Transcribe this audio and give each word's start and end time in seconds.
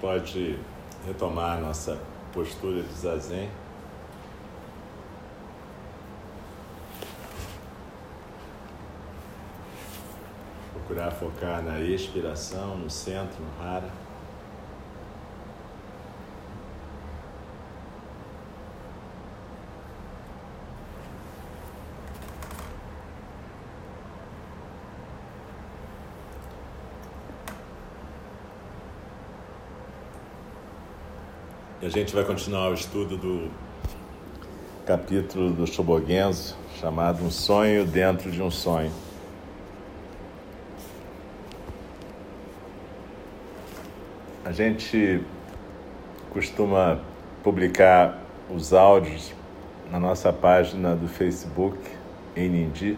pode 0.00 0.58
retomar 1.06 1.58
a 1.58 1.60
nossa 1.60 1.98
postura 2.32 2.82
de 2.82 2.92
zazen. 2.94 3.50
Procurar 10.72 11.10
focar 11.10 11.62
na 11.62 11.78
expiração, 11.80 12.76
no 12.76 12.88
centro, 12.88 13.36
no 13.42 13.64
hara. 13.64 14.09
Gente 31.90 32.14
vai 32.14 32.24
continuar 32.24 32.70
o 32.70 32.74
estudo 32.74 33.16
do 33.16 33.50
capítulo 34.86 35.50
do 35.50 35.66
Shobogenzo, 35.66 36.56
chamado 36.80 37.24
Um 37.24 37.32
Sonho 37.32 37.84
Dentro 37.84 38.30
de 38.30 38.40
um 38.40 38.48
Sonho. 38.48 38.92
A 44.44 44.52
gente 44.52 45.20
costuma 46.32 47.00
publicar 47.42 48.22
os 48.48 48.72
áudios 48.72 49.34
na 49.90 49.98
nossa 49.98 50.32
página 50.32 50.94
do 50.94 51.08
Facebook, 51.08 51.76
em 52.36 52.48
Nindi. 52.48 52.96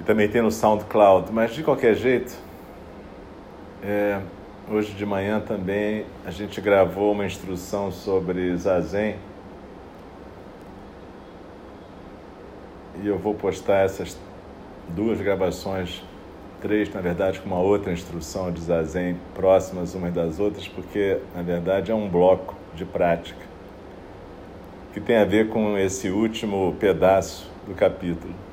E 0.00 0.02
também 0.04 0.26
tem 0.26 0.40
no 0.40 0.50
SoundCloud, 0.50 1.30
mas 1.30 1.52
de 1.52 1.62
qualquer 1.62 1.94
jeito, 1.94 2.34
é, 3.82 4.22
Hoje 4.70 4.94
de 4.94 5.04
manhã 5.04 5.40
também 5.40 6.06
a 6.24 6.30
gente 6.30 6.60
gravou 6.60 7.12
uma 7.12 7.26
instrução 7.26 7.90
sobre 7.90 8.56
Zazen. 8.56 9.16
E 13.02 13.08
eu 13.08 13.18
vou 13.18 13.34
postar 13.34 13.84
essas 13.84 14.16
duas 14.88 15.20
gravações, 15.20 16.02
três 16.60 16.92
na 16.94 17.00
verdade, 17.00 17.40
com 17.40 17.46
uma 17.46 17.58
outra 17.58 17.92
instrução 17.92 18.52
de 18.52 18.60
Zazen 18.60 19.16
próximas 19.34 19.96
umas 19.96 20.14
das 20.14 20.38
outras, 20.38 20.68
porque 20.68 21.18
na 21.34 21.42
verdade 21.42 21.90
é 21.90 21.94
um 21.94 22.08
bloco 22.08 22.54
de 22.72 22.84
prática 22.84 23.44
que 24.92 25.00
tem 25.00 25.16
a 25.16 25.24
ver 25.24 25.48
com 25.48 25.76
esse 25.76 26.08
último 26.08 26.76
pedaço 26.78 27.50
do 27.66 27.74
capítulo. 27.74 28.51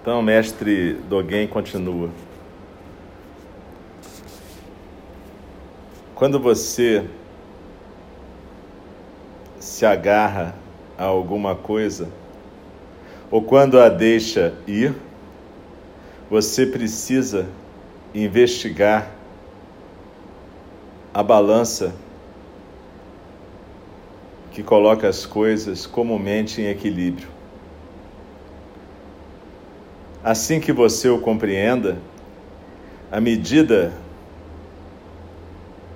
Então, 0.00 0.22
mestre 0.22 0.94
Dogen 1.10 1.46
continua. 1.46 2.08
Quando 6.14 6.40
você 6.40 7.04
se 9.58 9.84
agarra 9.84 10.54
a 10.96 11.04
alguma 11.04 11.54
coisa, 11.54 12.08
ou 13.30 13.42
quando 13.42 13.78
a 13.78 13.90
deixa 13.90 14.54
ir, 14.66 14.94
você 16.30 16.64
precisa 16.64 17.46
investigar 18.14 19.10
a 21.12 21.22
balança 21.22 21.94
que 24.50 24.62
coloca 24.62 25.08
as 25.08 25.26
coisas 25.26 25.84
comumente 25.86 26.62
em 26.62 26.68
equilíbrio. 26.68 27.39
Assim 30.22 30.60
que 30.60 30.70
você 30.70 31.08
o 31.08 31.18
compreenda, 31.18 31.96
a 33.10 33.18
medida 33.22 33.90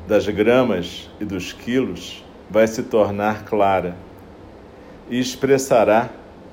das 0.09 0.27
gramas 0.27 1.11
e 1.21 1.27
dos 1.27 1.53
quilos 1.53 2.25
vai 2.49 2.67
se 2.67 2.85
tornar 2.85 3.45
clara 3.45 3.95
e 5.11 5.21
expressará 5.21 6.09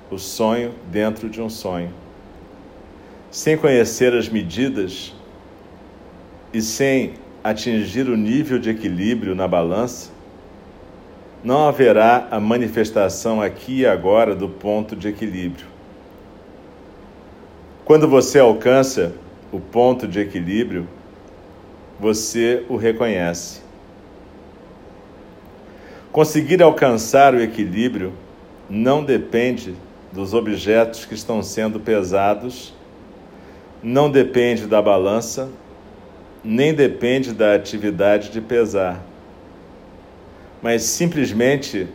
o 0.10 0.18
sonho 0.18 0.74
dentro 0.92 1.30
de 1.30 1.42
um 1.42 1.50
sonho. 1.50 1.94
Sem 3.30 3.56
conhecer 3.56 4.14
as 4.14 4.28
medidas 4.28 5.16
e 6.54 6.62
sem 6.62 7.14
atingir 7.42 8.10
o 8.10 8.18
nível 8.18 8.60
de 8.60 8.70
equilíbrio 8.70 9.34
na 9.34 9.48
balança, 9.48 10.12
não 11.42 11.70
haverá 11.70 12.28
a 12.30 12.40
manifestação 12.40 13.42
aqui 13.42 13.80
e 13.80 13.86
agora 13.86 14.36
do 14.36 14.50
ponto 14.50 14.94
de 14.94 15.08
equilíbrio. 15.08 15.71
Quando 17.92 18.08
você 18.08 18.40
alcança 18.40 19.12
o 19.52 19.60
ponto 19.60 20.08
de 20.08 20.18
equilíbrio, 20.18 20.88
você 22.00 22.66
o 22.70 22.78
reconhece. 22.78 23.60
Conseguir 26.10 26.64
alcançar 26.64 27.36
o 27.36 27.42
equilíbrio 27.42 28.14
não 28.70 29.04
depende 29.04 29.76
dos 30.10 30.34
objetos 30.34 31.04
que 31.04 31.14
estão 31.14 31.44
sendo 31.44 31.82
pesados, 31.82 32.74
não 33.84 34.10
depende 34.10 34.68
da 34.68 34.82
balança, 34.82 35.50
nem 36.42 36.74
depende 36.74 37.34
da 37.34 37.56
atividade 37.56 38.30
de 38.30 38.40
pesar, 38.40 39.04
mas 40.62 40.84
simplesmente 40.84 41.90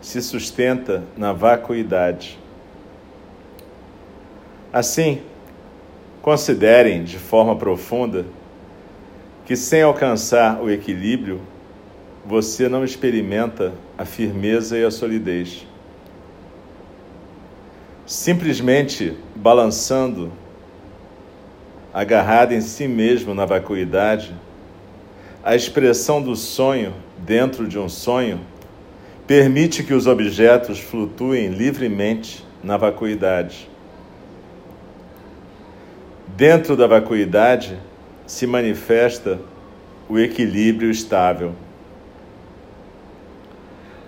se 0.00 0.22
sustenta 0.22 1.04
na 1.14 1.34
vacuidade. 1.34 2.47
Assim, 4.72 5.22
considerem 6.20 7.02
de 7.02 7.18
forma 7.18 7.56
profunda 7.56 8.26
que, 9.46 9.56
sem 9.56 9.80
alcançar 9.80 10.62
o 10.62 10.70
equilíbrio, 10.70 11.40
você 12.24 12.68
não 12.68 12.84
experimenta 12.84 13.72
a 13.96 14.04
firmeza 14.04 14.76
e 14.76 14.84
a 14.84 14.90
solidez. 14.90 15.66
Simplesmente 18.04 19.16
balançando, 19.34 20.30
agarrado 21.92 22.52
em 22.52 22.60
si 22.60 22.86
mesmo 22.86 23.32
na 23.32 23.46
vacuidade, 23.46 24.34
a 25.42 25.56
expressão 25.56 26.20
do 26.20 26.36
sonho 26.36 26.92
dentro 27.16 27.66
de 27.66 27.78
um 27.78 27.88
sonho 27.88 28.38
permite 29.26 29.82
que 29.82 29.94
os 29.94 30.06
objetos 30.06 30.78
flutuem 30.78 31.48
livremente 31.48 32.44
na 32.62 32.76
vacuidade. 32.76 33.68
Dentro 36.38 36.76
da 36.76 36.86
vacuidade 36.86 37.76
se 38.24 38.46
manifesta 38.46 39.40
o 40.08 40.16
equilíbrio 40.20 40.88
estável. 40.88 41.52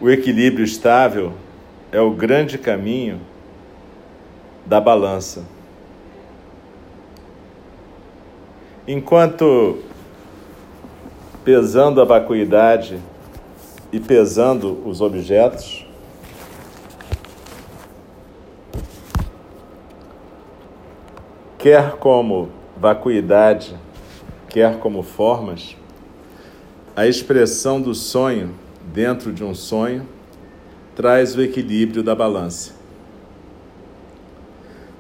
O 0.01 0.09
equilíbrio 0.09 0.65
estável 0.65 1.33
é 1.91 2.01
o 2.01 2.13
grande 2.13 2.57
caminho 2.57 3.21
da 4.65 4.81
balança. 4.81 5.45
Enquanto 8.87 9.81
pesando 11.45 12.01
a 12.01 12.05
vacuidade 12.05 13.01
e 13.91 13.99
pesando 13.99 14.81
os 14.87 15.01
objetos, 15.01 15.85
quer 21.61 21.93
como 21.97 22.49
vacuidade, 22.75 23.77
quer 24.49 24.79
como 24.79 25.03
formas, 25.03 25.77
a 26.97 27.07
expressão 27.07 27.81
do 27.81 27.95
sonho 27.95 28.55
dentro 28.93 29.31
de 29.31 29.45
um 29.45 29.55
sonho 29.55 30.09
traz 30.97 31.37
o 31.37 31.43
equilíbrio 31.43 32.03
da 32.03 32.15
balança. 32.15 32.73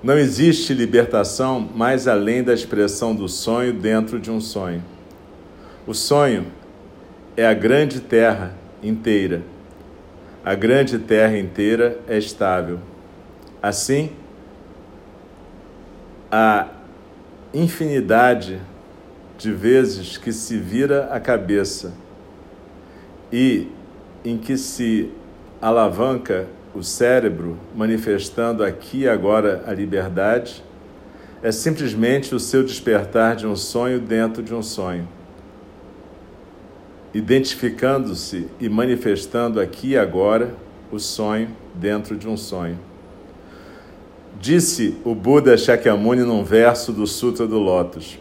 Não 0.02 0.18
existe 0.18 0.74
libertação 0.74 1.60
mais 1.60 2.06
além 2.06 2.42
da 2.42 2.52
expressão 2.52 3.14
do 3.14 3.28
sonho 3.28 3.72
dentro 3.72 4.20
de 4.20 4.30
um 4.30 4.40
sonho. 4.40 4.82
O 5.86 5.94
sonho 5.94 6.46
é 7.36 7.46
a 7.46 7.54
grande 7.54 8.00
terra 8.00 8.54
inteira. 8.82 9.42
A 10.44 10.54
grande 10.54 10.98
terra 10.98 11.38
inteira 11.38 11.98
é 12.06 12.18
estável. 12.18 12.78
Assim, 13.62 14.10
a 16.30 16.68
infinidade 17.52 18.60
de 19.36 19.52
vezes 19.52 20.16
que 20.16 20.32
se 20.32 20.56
vira 20.56 21.06
a 21.06 21.18
cabeça 21.18 21.92
e 23.32 23.66
em 24.24 24.38
que 24.38 24.56
se 24.56 25.10
alavanca 25.60 26.46
o 26.74 26.82
cérebro, 26.82 27.58
manifestando 27.74 28.62
aqui 28.62 29.00
e 29.00 29.08
agora 29.08 29.64
a 29.66 29.72
liberdade, 29.72 30.62
é 31.42 31.50
simplesmente 31.50 32.34
o 32.34 32.38
seu 32.38 32.62
despertar 32.62 33.34
de 33.34 33.46
um 33.46 33.56
sonho 33.56 33.98
dentro 33.98 34.42
de 34.42 34.54
um 34.54 34.62
sonho. 34.62 35.08
Identificando-se 37.12 38.46
e 38.60 38.68
manifestando 38.68 39.58
aqui 39.58 39.90
e 39.90 39.98
agora 39.98 40.54
o 40.92 40.98
sonho 40.98 41.48
dentro 41.74 42.16
de 42.16 42.28
um 42.28 42.36
sonho. 42.36 42.89
Disse 44.40 44.96
o 45.04 45.14
Buda 45.14 45.54
Shakyamuni 45.58 46.22
num 46.22 46.42
verso 46.42 46.94
do 46.94 47.06
Sutra 47.06 47.46
do 47.46 47.58
Lótus. 47.58 48.18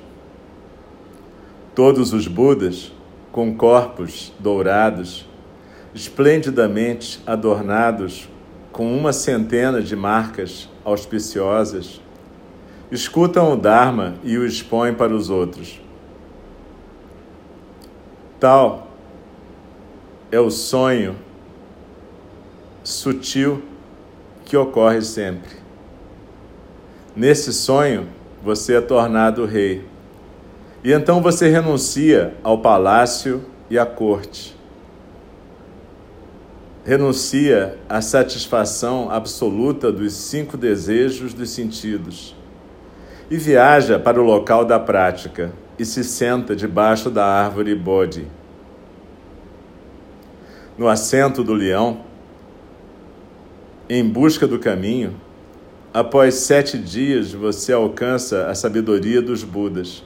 Todos 1.73 2.11
os 2.11 2.27
Budas, 2.27 2.91
com 3.31 3.55
corpos 3.55 4.33
dourados, 4.37 5.25
esplendidamente 5.95 7.21
adornados 7.25 8.27
com 8.69 8.93
uma 8.97 9.13
centena 9.13 9.81
de 9.81 9.95
marcas 9.95 10.67
auspiciosas, 10.83 12.01
escutam 12.91 13.53
o 13.53 13.55
Dharma 13.55 14.15
e 14.21 14.37
o 14.37 14.45
expõem 14.45 14.93
para 14.93 15.15
os 15.15 15.29
outros. 15.29 15.79
Tal 18.41 18.89
é 20.29 20.39
o 20.39 20.51
sonho 20.51 21.15
sutil 22.83 23.63
que 24.43 24.57
ocorre 24.57 25.01
sempre. 25.01 25.58
Nesse 27.15 27.51
sonho, 27.51 28.07
você 28.43 28.75
é 28.75 28.81
tornado 28.81 29.45
rei. 29.45 29.83
E 30.83 30.93
então 30.93 31.21
você 31.21 31.49
renuncia 31.49 32.35
ao 32.43 32.59
palácio 32.59 33.43
e 33.69 33.77
à 33.77 33.85
corte. 33.85 34.55
Renuncia 36.85 37.77
à 37.89 38.01
satisfação 38.01 39.11
absoluta 39.11 39.91
dos 39.91 40.13
cinco 40.13 40.55
desejos 40.55 41.33
dos 41.33 41.49
sentidos. 41.49 42.35
E 43.29 43.37
viaja 43.37 43.99
para 43.99 44.21
o 44.21 44.23
local 44.23 44.63
da 44.63 44.79
prática 44.79 45.51
e 45.77 45.85
se 45.85 46.03
senta 46.03 46.55
debaixo 46.55 47.09
da 47.09 47.25
árvore 47.25 47.75
Bodhi. 47.75 48.27
No 50.77 50.87
assento 50.87 51.43
do 51.43 51.53
leão, 51.53 52.01
em 53.89 54.07
busca 54.07 54.47
do 54.47 54.59
caminho, 54.59 55.15
após 55.93 56.35
sete 56.35 56.77
dias 56.77 57.31
você 57.31 57.73
alcança 57.73 58.47
a 58.47 58.55
sabedoria 58.55 59.21
dos 59.21 59.43
Budas 59.43 60.03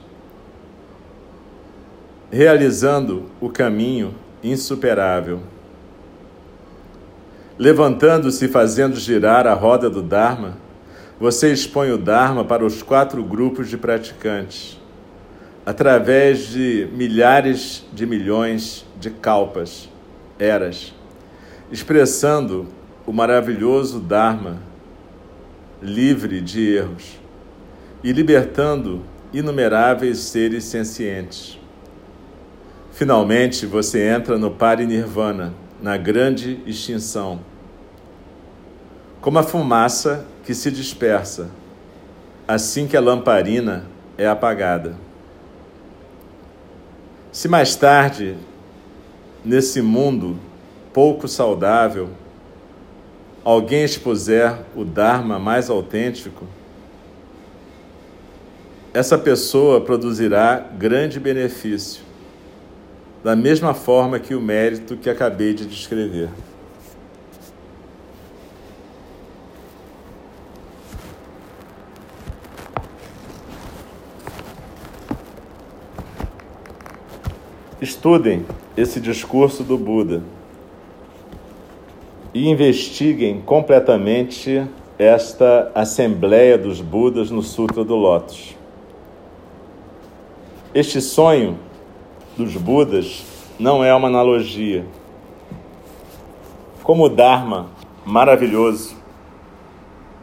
realizando 2.34 3.26
o 3.40 3.48
caminho 3.48 4.12
insuperável. 4.42 5.40
Levantando-se 7.56 8.46
e 8.46 8.48
fazendo 8.48 8.96
girar 8.96 9.46
a 9.46 9.54
roda 9.54 9.88
do 9.88 10.02
Dharma, 10.02 10.56
você 11.20 11.52
expõe 11.52 11.92
o 11.92 11.96
Dharma 11.96 12.44
para 12.44 12.64
os 12.64 12.82
quatro 12.82 13.22
grupos 13.22 13.68
de 13.68 13.78
praticantes, 13.78 14.80
através 15.64 16.48
de 16.48 16.88
milhares 16.92 17.84
de 17.92 18.04
milhões 18.04 18.84
de 18.98 19.10
kalpas, 19.10 19.88
eras, 20.36 20.92
expressando 21.70 22.66
o 23.06 23.12
maravilhoso 23.12 24.00
Dharma, 24.00 24.58
livre 25.84 26.40
de 26.40 26.74
erros, 26.74 27.20
e 28.02 28.10
libertando 28.10 29.02
inumeráveis 29.32 30.18
seres 30.18 30.64
sencientes. 30.64 31.58
Finalmente 32.90 33.66
você 33.66 34.08
entra 34.08 34.38
no 34.38 34.50
parinirvana, 34.50 35.52
na 35.82 35.96
grande 35.96 36.60
extinção. 36.66 37.40
Como 39.20 39.38
a 39.38 39.42
fumaça 39.42 40.24
que 40.44 40.54
se 40.54 40.70
dispersa 40.70 41.50
assim 42.46 42.86
que 42.86 42.96
a 42.96 43.00
lamparina 43.00 43.86
é 44.16 44.26
apagada. 44.26 44.94
Se 47.32 47.48
mais 47.48 47.74
tarde, 47.74 48.36
nesse 49.44 49.82
mundo 49.82 50.38
pouco 50.92 51.26
saudável, 51.26 52.10
alguém 53.44 53.84
expuser 53.84 54.58
o 54.74 54.84
Dharma 54.84 55.38
mais 55.38 55.68
autêntico, 55.68 56.46
essa 58.94 59.18
pessoa 59.18 59.80
produzirá 59.80 60.58
grande 60.58 61.20
benefício 61.20 62.02
da 63.22 63.34
mesma 63.34 63.74
forma 63.74 64.18
que 64.18 64.34
o 64.34 64.40
mérito 64.40 64.96
que 64.96 65.10
acabei 65.10 65.54
de 65.54 65.66
descrever. 65.66 66.28
Estudem 77.80 78.46
esse 78.76 79.00
discurso 79.00 79.62
do 79.62 79.76
Buda 79.76 80.22
e 82.34 82.48
investiguem 82.48 83.40
completamente 83.40 84.66
esta 84.98 85.70
Assembleia 85.72 86.58
dos 86.58 86.80
Budas 86.80 87.30
no 87.30 87.42
Sutra 87.42 87.84
do 87.84 87.94
Lótus. 87.94 88.56
Este 90.74 91.00
sonho 91.00 91.56
dos 92.36 92.56
Budas 92.56 93.24
não 93.58 93.84
é 93.84 93.94
uma 93.94 94.08
analogia. 94.08 94.84
Como 96.82 97.04
o 97.04 97.08
Dharma 97.08 97.68
maravilhoso 98.04 98.96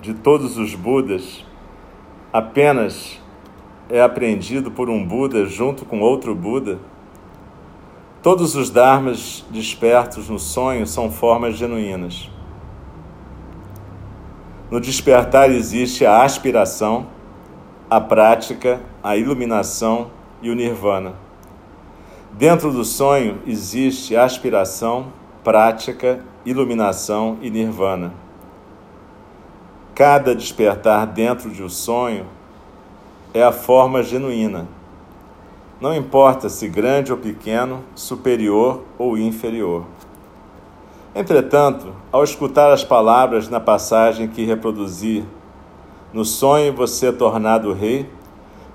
de 0.01 0.13
todos 0.13 0.57
os 0.57 0.75
Budas 0.75 1.45
apenas 2.33 3.19
é 3.89 4.01
aprendido 4.01 4.69
por 4.69 4.89
um 4.89 5.05
Buda 5.05 5.45
junto 5.45 5.85
com 5.85 6.01
outro 6.01 6.35
Buda, 6.35 6.79
todos 8.21 8.55
os 8.55 8.69
Dharmas 8.69 9.43
despertos 9.49 10.29
no 10.29 10.37
sonho 10.37 10.85
são 10.85 11.11
formas 11.11 11.57
genuínas. 11.57 12.29
No 14.69 14.79
despertar 14.79 15.49
existe 15.49 16.05
a 16.05 16.23
aspiração, 16.23 17.07
a 17.89 17.99
prática, 17.99 18.79
a 19.03 19.17
iluminação 19.17 20.11
e 20.41 20.49
o 20.49 20.55
nirvana. 20.55 21.15
Dentro 22.31 22.71
do 22.71 22.85
sonho 22.85 23.39
existe 23.45 24.15
aspiração, 24.15 25.11
prática, 25.43 26.23
iluminação 26.45 27.37
e 27.41 27.49
nirvana. 27.49 28.13
Cada 29.95 30.33
despertar 30.33 31.05
dentro 31.07 31.49
de 31.49 31.61
um 31.61 31.69
sonho 31.69 32.25
é 33.33 33.43
a 33.43 33.51
forma 33.51 34.01
genuína. 34.01 34.67
Não 35.81 35.95
importa 35.95 36.47
se 36.47 36.67
grande 36.67 37.11
ou 37.11 37.17
pequeno, 37.17 37.83
superior 37.95 38.83
ou 38.99 39.17
inferior. 39.17 39.83
Entretanto, 41.15 41.91
ao 42.11 42.23
escutar 42.23 42.71
as 42.71 42.83
palavras 42.83 43.49
na 43.49 43.59
passagem 43.59 44.27
que 44.27 44.45
reproduzi, 44.45 45.25
no 46.13 46.23
sonho 46.23 46.71
você 46.71 47.07
é 47.07 47.11
tornado 47.11 47.73
rei, 47.73 48.07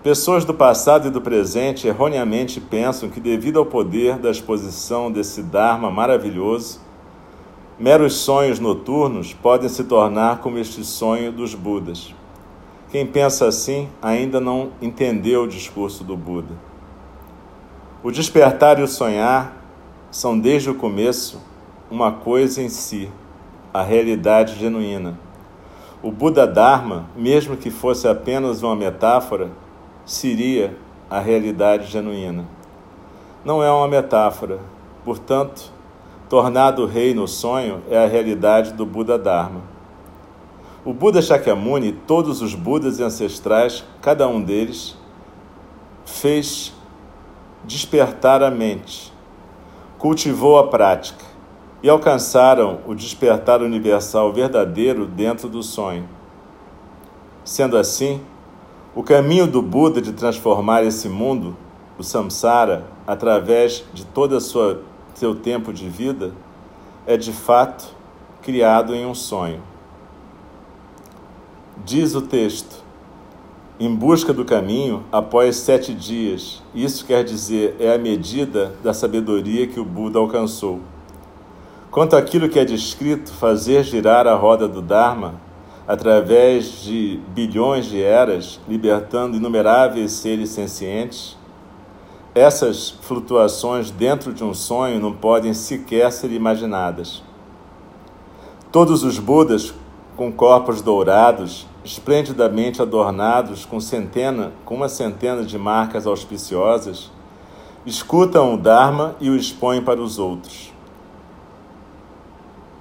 pessoas 0.02 0.44
do 0.44 0.52
passado 0.52 1.06
e 1.06 1.10
do 1.12 1.20
presente 1.20 1.86
erroneamente 1.86 2.60
pensam 2.60 3.08
que, 3.08 3.20
devido 3.20 3.60
ao 3.60 3.66
poder 3.66 4.18
da 4.18 4.28
exposição 4.28 5.08
desse 5.08 5.44
Dharma 5.44 5.92
maravilhoso, 5.92 6.80
meros 7.78 8.14
sonhos 8.14 8.58
noturnos 8.58 9.32
podem 9.32 9.68
se 9.68 9.84
tornar 9.84 10.40
como 10.40 10.58
este 10.58 10.82
sonho 10.84 11.30
dos 11.30 11.54
Budas. 11.54 12.12
Quem 12.90 13.06
pensa 13.06 13.46
assim 13.46 13.88
ainda 14.02 14.40
não 14.40 14.70
entendeu 14.82 15.44
o 15.44 15.48
discurso 15.48 16.02
do 16.02 16.16
Buda. 16.16 16.75
O 18.02 18.10
despertar 18.10 18.78
e 18.78 18.82
o 18.82 18.88
sonhar 18.88 19.56
são 20.10 20.38
desde 20.38 20.68
o 20.68 20.74
começo 20.74 21.40
uma 21.90 22.12
coisa 22.12 22.60
em 22.60 22.68
si, 22.68 23.10
a 23.72 23.82
realidade 23.82 24.58
genuína. 24.58 25.18
O 26.02 26.12
Buda 26.12 26.46
Dharma, 26.46 27.06
mesmo 27.16 27.56
que 27.56 27.70
fosse 27.70 28.06
apenas 28.06 28.62
uma 28.62 28.76
metáfora, 28.76 29.50
seria 30.04 30.76
a 31.08 31.20
realidade 31.20 31.86
genuína. 31.86 32.44
Não 33.44 33.62
é 33.62 33.70
uma 33.70 33.88
metáfora, 33.88 34.60
portanto, 35.04 35.72
tornado 36.28 36.84
rei 36.84 37.14
no 37.14 37.26
sonho 37.26 37.82
é 37.88 37.96
a 37.96 38.06
realidade 38.06 38.74
do 38.74 38.84
Buda 38.84 39.18
Dharma. 39.18 39.62
O 40.84 40.92
Buda 40.92 41.22
Shakyamuni, 41.22 41.92
todos 41.92 42.42
os 42.42 42.54
Budas 42.54 43.00
ancestrais, 43.00 43.84
cada 44.02 44.28
um 44.28 44.40
deles, 44.40 44.96
fez 46.04 46.75
despertar 47.64 48.42
a 48.42 48.50
mente, 48.50 49.12
cultivou 49.98 50.58
a 50.58 50.68
prática 50.68 51.24
e 51.82 51.88
alcançaram 51.88 52.80
o 52.86 52.94
despertar 52.94 53.62
universal 53.62 54.32
verdadeiro 54.32 55.06
dentro 55.06 55.48
do 55.48 55.62
sonho. 55.62 56.08
Sendo 57.44 57.76
assim, 57.76 58.20
o 58.94 59.02
caminho 59.02 59.46
do 59.46 59.60
Buda 59.60 60.00
de 60.00 60.12
transformar 60.12 60.82
esse 60.82 61.08
mundo, 61.08 61.56
o 61.98 62.02
samsara, 62.02 62.86
através 63.06 63.84
de 63.92 64.04
todo 64.04 64.36
o 64.36 64.40
seu 64.40 65.34
tempo 65.42 65.72
de 65.72 65.88
vida, 65.88 66.32
é 67.06 67.16
de 67.16 67.32
fato 67.32 67.94
criado 68.42 68.94
em 68.94 69.04
um 69.04 69.14
sonho. 69.14 69.62
Diz 71.84 72.14
o 72.14 72.22
texto: 72.22 72.82
em 73.78 73.94
busca 73.94 74.32
do 74.32 74.44
caminho 74.44 75.04
após 75.12 75.56
sete 75.56 75.92
dias. 75.92 76.62
Isso 76.74 77.04
quer 77.04 77.22
dizer, 77.22 77.76
é 77.78 77.94
a 77.94 77.98
medida 77.98 78.74
da 78.82 78.94
sabedoria 78.94 79.66
que 79.66 79.78
o 79.78 79.84
Buda 79.84 80.18
alcançou. 80.18 80.80
Quanto 81.90 82.16
àquilo 82.16 82.48
que 82.48 82.58
é 82.58 82.64
descrito, 82.64 83.30
fazer 83.32 83.84
girar 83.84 84.26
a 84.26 84.34
roda 84.34 84.66
do 84.66 84.80
Dharma 84.80 85.34
através 85.86 86.82
de 86.82 87.20
bilhões 87.28 87.86
de 87.86 88.02
eras, 88.02 88.60
libertando 88.68 89.36
inumeráveis 89.36 90.12
seres 90.12 90.50
sencientes, 90.50 91.36
essas 92.34 92.90
flutuações 92.90 93.90
dentro 93.90 94.34
de 94.34 94.42
um 94.44 94.52
sonho 94.52 95.00
não 95.00 95.12
podem 95.12 95.54
sequer 95.54 96.10
ser 96.12 96.32
imaginadas. 96.32 97.22
Todos 98.72 99.02
os 99.04 99.18
Budas 99.18 99.72
com 100.16 100.32
corpos 100.32 100.82
dourados 100.82 101.66
esplendidamente 101.86 102.82
adornados 102.82 103.64
com, 103.64 103.80
centena, 103.80 104.52
com 104.64 104.74
uma 104.74 104.88
centena 104.88 105.44
de 105.44 105.56
marcas 105.56 106.04
auspiciosas, 106.04 107.12
escutam 107.86 108.54
o 108.54 108.58
Dharma 108.58 109.14
e 109.20 109.30
o 109.30 109.36
expõem 109.36 109.80
para 109.80 110.00
os 110.00 110.18
outros. 110.18 110.72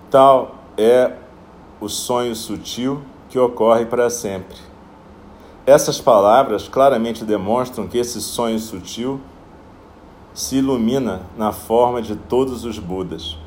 Tal 0.10 0.56
é 0.76 1.14
o 1.80 1.88
sonho 1.88 2.36
sutil 2.36 3.02
que 3.30 3.38
ocorre 3.38 3.86
para 3.86 4.10
sempre. 4.10 4.58
Essas 5.68 6.02
palavras 6.02 6.68
claramente 6.68 7.24
demonstram 7.24 7.88
que 7.88 8.00
esse 8.00 8.20
sonho 8.20 8.58
sutil 8.58 9.22
se 10.34 10.58
ilumina 10.58 11.22
na 11.38 11.52
forma 11.52 12.02
de 12.02 12.16
todos 12.16 12.66
os 12.66 12.80
Budas 12.80 13.38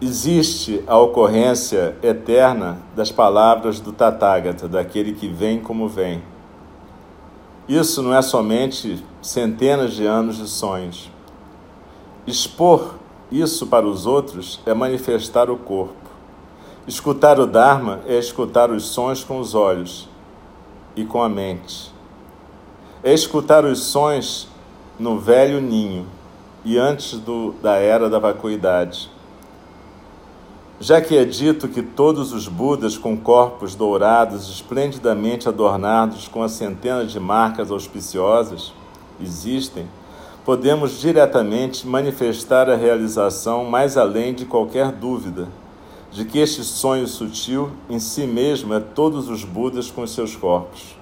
existe 0.00 0.82
a 0.86 0.96
ocorrência 0.96 1.96
eterna 2.02 2.78
das 2.94 3.10
palavras 3.10 3.80
do 3.80 3.92
Tathagata, 3.92 4.68
daquele 4.68 5.12
que 5.12 5.26
vem 5.26 5.60
como 5.60 5.88
vem. 5.88 6.22
Isso 7.68 8.00
não 8.02 8.14
é 8.14 8.22
somente 8.22 9.04
centenas 9.20 9.94
de 9.94 10.06
anos 10.06 10.36
de 10.36 10.48
sonhos. 10.48 11.10
Expor 12.26 12.94
isso 13.30 13.66
para 13.66 13.86
os 13.86 14.06
outros 14.06 14.60
é 14.64 14.72
manifestar 14.72 15.50
o 15.50 15.56
corpo. 15.56 15.94
Escutar 16.86 17.38
o 17.38 17.46
Dharma 17.46 18.00
é 18.06 18.16
escutar 18.16 18.70
os 18.70 18.84
sons 18.84 19.22
com 19.24 19.38
os 19.38 19.54
olhos 19.54 20.08
e 20.96 21.04
com 21.04 21.22
a 21.22 21.28
mente. 21.28 21.92
É 23.02 23.12
escutar 23.12 23.64
os 23.64 23.80
sons 23.80 24.48
no 24.98 25.18
velho 25.18 25.60
ninho 25.60 26.06
e 26.64 26.78
antes 26.78 27.18
do, 27.18 27.52
da 27.60 27.76
era 27.76 28.08
da 28.08 28.18
vacuidade 28.18 29.10
já 30.80 31.00
que 31.00 31.16
é 31.16 31.24
dito 31.24 31.66
que 31.66 31.82
todos 31.82 32.32
os 32.32 32.46
Budas 32.46 32.96
com 32.96 33.16
corpos 33.16 33.74
dourados, 33.74 34.48
esplendidamente 34.48 35.48
adornados 35.48 36.28
com 36.28 36.42
a 36.42 36.48
centena 36.48 37.04
de 37.04 37.18
marcas 37.18 37.70
auspiciosas, 37.70 38.72
existem, 39.20 39.88
podemos 40.44 41.00
diretamente 41.00 41.86
manifestar 41.86 42.70
a 42.70 42.76
realização 42.76 43.64
mais 43.64 43.96
além 43.96 44.32
de 44.32 44.44
qualquer 44.44 44.92
dúvida 44.92 45.48
de 46.10 46.24
que 46.24 46.38
este 46.38 46.62
sonho 46.62 47.06
sutil 47.06 47.70
em 47.90 47.98
si 47.98 48.26
mesmo 48.26 48.72
é 48.72 48.80
todos 48.80 49.28
os 49.28 49.44
Budas 49.44 49.90
com 49.90 50.06
seus 50.06 50.34
corpos. 50.36 50.96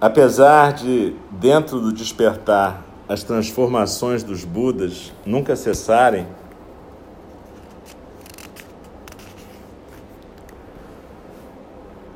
Apesar 0.00 0.74
de, 0.74 1.14
dentro 1.30 1.80
do 1.80 1.92
despertar, 1.92 2.84
as 3.08 3.22
transformações 3.22 4.22
dos 4.22 4.44
Budas 4.44 5.12
nunca 5.24 5.56
cessarem, 5.56 6.26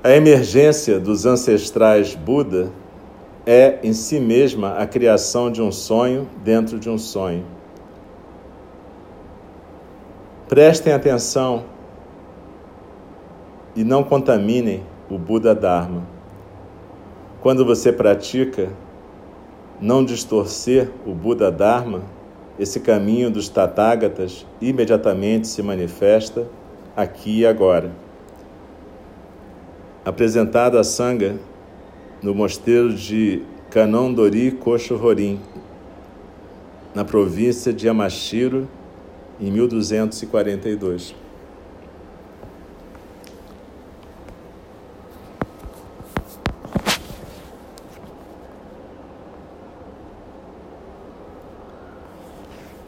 A 0.02 0.12
emergência 0.12 1.00
dos 1.00 1.26
ancestrais 1.26 2.14
Buda 2.14 2.70
é 3.44 3.80
em 3.82 3.92
si 3.92 4.20
mesma 4.20 4.76
a 4.76 4.86
criação 4.86 5.50
de 5.50 5.60
um 5.60 5.72
sonho 5.72 6.28
dentro 6.44 6.78
de 6.78 6.88
um 6.88 6.96
sonho. 6.96 7.44
Prestem 10.48 10.92
atenção 10.92 11.64
e 13.74 13.82
não 13.82 14.04
contaminem 14.04 14.84
o 15.10 15.18
Buda 15.18 15.52
Dharma. 15.52 16.06
Quando 17.40 17.64
você 17.64 17.92
pratica 17.92 18.70
não 19.80 20.04
distorcer 20.04 20.92
o 21.04 21.12
Buda 21.12 21.50
Dharma, 21.50 22.02
esse 22.56 22.78
caminho 22.78 23.32
dos 23.32 23.48
Tathagatas 23.48 24.46
imediatamente 24.60 25.48
se 25.48 25.60
manifesta 25.60 26.46
aqui 26.94 27.40
e 27.40 27.46
agora 27.46 27.90
apresentado 30.08 30.78
a 30.78 30.84
Sangha 30.84 31.38
no 32.22 32.34
mosteiro 32.34 32.94
de 32.94 33.42
Kanondori 33.70 34.50
Koshohorin, 34.52 35.38
na 36.94 37.04
província 37.04 37.74
de 37.74 37.86
Yamashiro, 37.86 38.66
em 39.38 39.50
1242. 39.50 41.14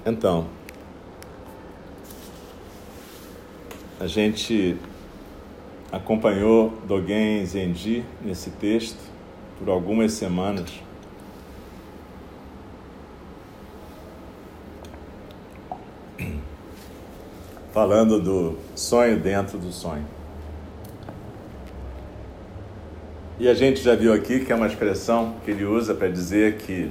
Então, 0.06 0.46
a 4.00 4.06
gente 4.06 4.78
acompanhou 5.92 6.73
Dogen 6.87 7.44
Zenji 7.44 8.04
nesse 8.23 8.50
texto 8.50 9.00
por 9.59 9.68
algumas 9.68 10.12
semanas. 10.12 10.70
Falando 17.73 18.20
do 18.20 18.59
sonho 18.75 19.18
dentro 19.18 19.59
do 19.59 19.73
sonho. 19.73 20.06
E 23.38 23.49
a 23.49 23.54
gente 23.54 23.80
já 23.80 23.94
viu 23.94 24.12
aqui 24.12 24.44
que 24.44 24.52
é 24.52 24.54
uma 24.54 24.66
expressão 24.66 25.37
que 25.44 25.50
ele 25.50 25.64
usa 25.64 25.94
para 25.94 26.09
dizer 26.09 26.56
que 26.59 26.90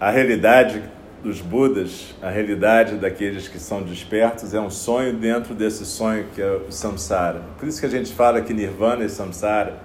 a 0.00 0.10
realidade 0.10 0.82
dos 1.22 1.40
Budas, 1.40 2.14
a 2.22 2.30
realidade 2.30 2.96
daqueles 2.96 3.48
que 3.48 3.58
são 3.58 3.82
despertos, 3.82 4.54
é 4.54 4.60
um 4.60 4.70
sonho 4.70 5.14
dentro 5.14 5.54
desse 5.54 5.84
sonho 5.84 6.26
que 6.34 6.40
é 6.40 6.60
o 6.68 6.70
samsara. 6.70 7.42
Por 7.58 7.68
isso 7.68 7.80
que 7.80 7.86
a 7.86 7.90
gente 7.90 8.12
fala 8.12 8.40
que 8.40 8.54
nirvana 8.54 9.04
e 9.04 9.08
samsara, 9.08 9.80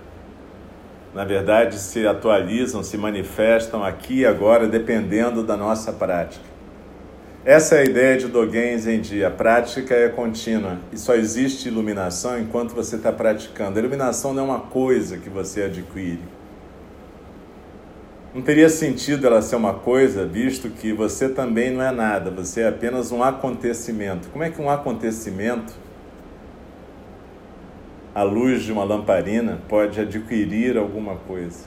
na 1.14 1.26
verdade, 1.26 1.78
se 1.78 2.06
atualizam, 2.08 2.84
se 2.84 2.98
manifestam 2.98 3.84
aqui 3.84 4.20
e 4.20 4.26
agora, 4.26 4.68
dependendo 4.68 5.44
da 5.44 5.56
nossa 5.56 5.92
prática. 5.92 6.54
Essa 7.46 7.76
é 7.76 7.80
a 7.80 7.84
ideia 7.84 8.18
de 8.18 8.28
Dogen 8.28 8.78
Zenji. 8.78 9.24
A 9.24 9.30
prática 9.30 9.94
é 9.94 10.08
contínua 10.08 10.78
e 10.94 10.98
só 10.98 11.14
existe 11.14 11.68
iluminação 11.68 12.40
enquanto 12.40 12.74
você 12.74 12.96
está 12.96 13.12
praticando. 13.12 13.78
A 13.78 13.82
iluminação 13.82 14.34
não 14.34 14.44
é 14.44 14.46
uma 14.46 14.60
coisa 14.62 15.18
que 15.18 15.30
você 15.30 15.64
adquire. 15.64 16.22
Não 18.34 18.42
teria 18.42 18.68
sentido 18.68 19.28
ela 19.28 19.44
ser 19.44 19.56
uma 19.56 19.76
coisa, 19.76 20.26
visto 20.26 20.68
que 20.70 20.92
você 20.92 21.30
também 21.30 21.72
não 21.72 21.84
é 21.84 21.92
nada, 21.92 22.32
você 22.32 22.62
é 22.62 22.68
apenas 22.68 23.12
um 23.12 23.22
acontecimento. 23.22 24.28
Como 24.30 24.44
é 24.44 24.50
que 24.50 24.60
um 24.60 24.72
acontecimento, 24.72 25.74
à 28.16 28.24
luz 28.24 28.64
de 28.64 28.72
uma 28.72 28.84
lamparina, 28.84 29.60
pode 29.70 30.02
adquirir 30.02 30.78
alguma 30.78 31.16
coisa? 31.16 31.66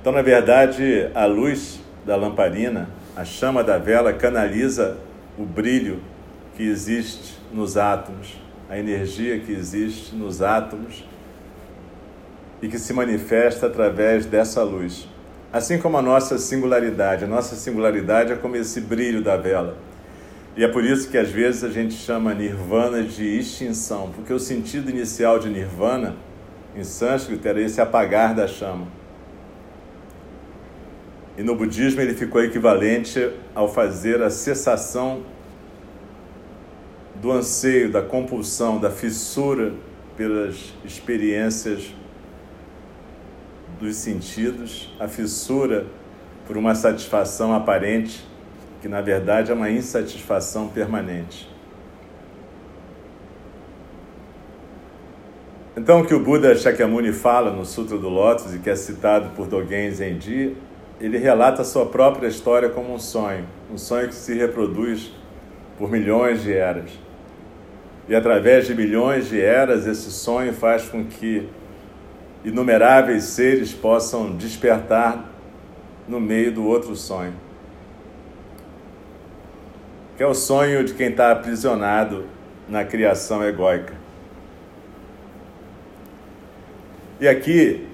Então, 0.00 0.12
na 0.12 0.20
verdade, 0.20 1.10
a 1.14 1.24
luz 1.24 1.80
da 2.04 2.14
lamparina 2.14 2.88
a 3.16 3.24
chama 3.24 3.64
da 3.64 3.78
vela 3.78 4.12
canaliza 4.12 4.98
o 5.38 5.44
brilho 5.46 6.00
que 6.54 6.62
existe 6.62 7.38
nos 7.50 7.78
átomos, 7.78 8.38
a 8.68 8.78
energia 8.78 9.38
que 9.38 9.52
existe 9.52 10.14
nos 10.14 10.42
átomos 10.42 11.02
e 12.62 12.68
que 12.68 12.78
se 12.78 12.92
manifesta 12.92 13.66
através 13.66 14.26
dessa 14.26 14.62
luz. 14.62 15.08
Assim 15.52 15.78
como 15.78 15.96
a 15.96 16.02
nossa 16.02 16.38
singularidade, 16.38 17.24
a 17.24 17.26
nossa 17.26 17.54
singularidade 17.56 18.32
é 18.32 18.36
como 18.36 18.56
esse 18.56 18.80
brilho 18.80 19.22
da 19.22 19.36
vela. 19.36 19.76
E 20.56 20.64
é 20.64 20.68
por 20.68 20.84
isso 20.84 21.10
que 21.10 21.18
às 21.18 21.30
vezes 21.30 21.62
a 21.64 21.68
gente 21.68 21.94
chama 21.94 22.34
nirvana 22.34 23.02
de 23.02 23.38
extinção, 23.38 24.10
porque 24.14 24.32
o 24.32 24.38
sentido 24.38 24.90
inicial 24.90 25.38
de 25.38 25.50
nirvana, 25.50 26.16
em 26.74 26.82
sânscrito, 26.82 27.46
era 27.46 27.60
esse 27.60 27.80
apagar 27.80 28.34
da 28.34 28.46
chama. 28.46 28.86
E 31.36 31.42
no 31.42 31.54
budismo 31.54 32.00
ele 32.00 32.14
ficou 32.14 32.42
equivalente 32.42 33.30
ao 33.54 33.72
fazer 33.72 34.22
a 34.22 34.30
cessação 34.30 35.22
do 37.20 37.30
anseio, 37.30 37.90
da 37.90 38.00
compulsão, 38.00 38.78
da 38.78 38.90
fissura 38.90 39.74
pelas 40.16 40.72
experiências 40.84 41.94
dos 43.80 43.96
sentidos, 43.96 44.94
a 44.98 45.06
fissura 45.06 45.86
por 46.46 46.56
uma 46.56 46.74
satisfação 46.74 47.54
aparente, 47.54 48.26
que 48.80 48.88
na 48.88 49.00
verdade 49.00 49.50
é 49.50 49.54
uma 49.54 49.70
insatisfação 49.70 50.68
permanente. 50.68 51.48
Então, 55.76 56.00
o 56.00 56.06
que 56.06 56.14
o 56.14 56.20
Buda 56.20 56.54
Shakyamuni 56.54 57.12
fala 57.12 57.50
no 57.50 57.66
Sutra 57.66 57.98
do 57.98 58.08
Lótus 58.08 58.54
e 58.54 58.58
que 58.58 58.70
é 58.70 58.76
citado 58.76 59.30
por 59.36 59.46
Dogen 59.46 59.90
Zenji 59.90 60.56
ele 61.00 61.18
relata 61.18 61.62
a 61.62 61.64
sua 61.64 61.86
própria 61.86 62.26
história 62.26 62.70
como 62.70 62.94
um 62.94 62.98
sonho, 62.98 63.44
um 63.72 63.76
sonho 63.76 64.08
que 64.08 64.14
se 64.14 64.34
reproduz 64.34 65.12
por 65.78 65.90
milhões 65.90 66.42
de 66.42 66.54
eras. 66.54 66.90
E 68.08 68.14
através 68.14 68.66
de 68.66 68.74
milhões 68.74 69.28
de 69.28 69.40
eras, 69.40 69.86
esse 69.86 70.10
sonho 70.10 70.52
faz 70.54 70.88
com 70.88 71.04
que 71.04 71.48
inumeráveis 72.46 73.24
seres 73.24 73.74
possam 73.74 74.36
despertar 74.36 75.32
no 76.06 76.20
meio 76.20 76.52
do 76.52 76.64
outro 76.64 76.94
sonho. 76.94 77.34
Que 80.16 80.22
é 80.22 80.26
o 80.26 80.32
sonho 80.32 80.84
de 80.84 80.94
quem 80.94 81.08
está 81.08 81.32
aprisionado 81.32 82.24
na 82.68 82.84
criação 82.84 83.44
egóica. 83.44 83.94
E 87.20 87.26
aqui 87.26 87.88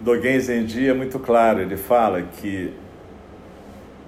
Dogen 0.00 0.38
Zenji 0.38 0.88
é 0.88 0.94
muito 0.94 1.18
claro, 1.18 1.60
ele 1.60 1.76
fala 1.76 2.22
que 2.22 2.72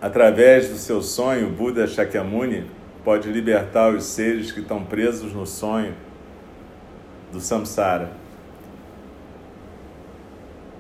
através 0.01 0.69
do 0.69 0.77
seu 0.77 1.03
sonho, 1.03 1.51
Buda 1.51 1.89
Shakyamuni 1.89 2.65
pode 3.05 3.29
libertar 3.29 3.93
os 3.93 4.05
seres 4.05 4.53
que 4.53 4.61
estão 4.61 4.85
presos 4.85 5.33
no 5.33 5.45
sonho 5.45 5.95
do 7.33 7.41
samsara. 7.41 8.21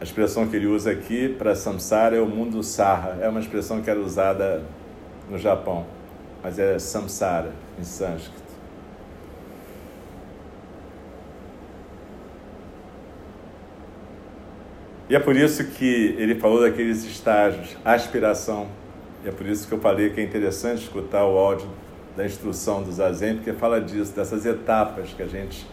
A 0.00 0.02
expressão 0.02 0.48
que 0.48 0.56
ele 0.56 0.66
usa 0.66 0.90
aqui 0.90 1.28
para 1.28 1.54
samsara 1.54 2.16
é 2.16 2.20
o 2.20 2.26
mundo 2.26 2.62
sarra, 2.62 3.18
é 3.20 3.28
uma 3.28 3.38
expressão 3.38 3.82
que 3.82 3.90
era 3.90 4.00
usada 4.00 4.62
no 5.28 5.36
Japão, 5.36 5.84
mas 6.42 6.58
é 6.58 6.78
samsara 6.78 7.52
em 7.78 7.84
sânscrito. 7.84 8.40
E 15.10 15.14
é 15.14 15.20
por 15.20 15.36
isso 15.36 15.64
que 15.64 16.14
ele 16.16 16.36
falou 16.36 16.62
daqueles 16.62 17.04
estágios, 17.04 17.76
aspiração. 17.84 18.68
E 19.22 19.28
é 19.28 19.32
por 19.32 19.44
isso 19.44 19.68
que 19.68 19.74
eu 19.74 19.80
falei 19.80 20.08
que 20.08 20.20
é 20.20 20.24
interessante 20.24 20.84
escutar 20.84 21.26
o 21.26 21.36
áudio 21.36 21.68
da 22.16 22.24
instrução 22.24 22.82
do 22.82 22.90
Zazen, 22.90 23.34
porque 23.34 23.52
fala 23.52 23.78
disso, 23.80 24.14
dessas 24.14 24.46
etapas 24.46 25.12
que 25.12 25.22
a 25.22 25.26
gente 25.26 25.66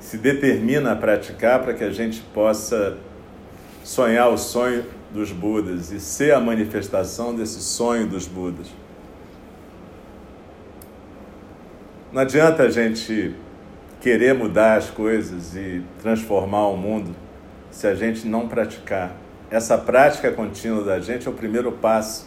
se 0.00 0.18
determina 0.18 0.90
a 0.90 0.96
praticar 0.96 1.62
para 1.62 1.72
que 1.72 1.84
a 1.84 1.92
gente 1.92 2.20
possa 2.34 2.98
sonhar 3.84 4.30
o 4.30 4.38
sonho 4.38 4.84
dos 5.12 5.30
Budas 5.30 5.92
e 5.92 6.00
ser 6.00 6.34
a 6.34 6.40
manifestação 6.40 7.36
desse 7.36 7.60
sonho 7.60 8.08
dos 8.08 8.26
Budas. 8.26 8.66
Não 12.10 12.22
adianta 12.22 12.64
a 12.64 12.70
gente 12.70 13.34
querer 14.00 14.34
mudar 14.34 14.76
as 14.76 14.90
coisas 14.90 15.54
e 15.54 15.82
transformar 16.02 16.66
o 16.68 16.76
mundo 16.76 17.14
se 17.70 17.86
a 17.86 17.94
gente 17.94 18.26
não 18.26 18.48
praticar. 18.48 19.12
Essa 19.50 19.76
prática 19.76 20.32
contínua 20.32 20.82
da 20.82 20.98
gente 20.98 21.26
é 21.26 21.30
o 21.30 21.34
primeiro 21.34 21.70
passo 21.72 22.26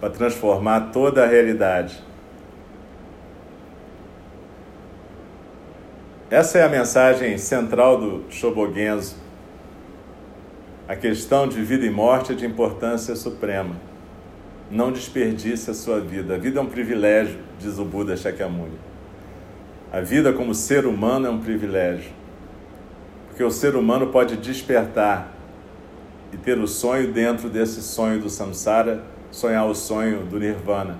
para 0.00 0.10
transformar 0.10 0.90
toda 0.92 1.22
a 1.22 1.26
realidade. 1.26 2.02
Essa 6.30 6.58
é 6.58 6.62
a 6.62 6.68
mensagem 6.68 7.36
central 7.38 7.98
do 7.98 8.24
Shobogenzo. 8.30 9.16
A 10.90 10.96
questão 10.96 11.46
de 11.46 11.62
vida 11.62 11.86
e 11.86 11.88
morte 11.88 12.32
é 12.32 12.34
de 12.34 12.44
importância 12.44 13.14
suprema. 13.14 13.76
Não 14.68 14.90
desperdice 14.90 15.70
a 15.70 15.74
sua 15.74 16.00
vida. 16.00 16.34
A 16.34 16.36
vida 16.36 16.58
é 16.58 16.62
um 16.64 16.66
privilégio, 16.66 17.38
diz 17.60 17.78
o 17.78 17.84
Buda 17.84 18.16
Shakyamuni. 18.16 18.76
A 19.92 20.00
vida 20.00 20.32
como 20.32 20.52
ser 20.52 20.86
humano 20.86 21.28
é 21.28 21.30
um 21.30 21.38
privilégio 21.38 22.10
porque 23.28 23.44
o 23.44 23.52
ser 23.52 23.76
humano 23.76 24.08
pode 24.08 24.36
despertar 24.36 25.32
e 26.32 26.36
ter 26.36 26.58
o 26.58 26.66
sonho 26.66 27.12
dentro 27.12 27.48
desse 27.48 27.80
sonho 27.82 28.20
do 28.20 28.28
samsara, 28.28 29.04
sonhar 29.30 29.68
o 29.68 29.76
sonho 29.76 30.26
do 30.26 30.40
nirvana. 30.40 30.98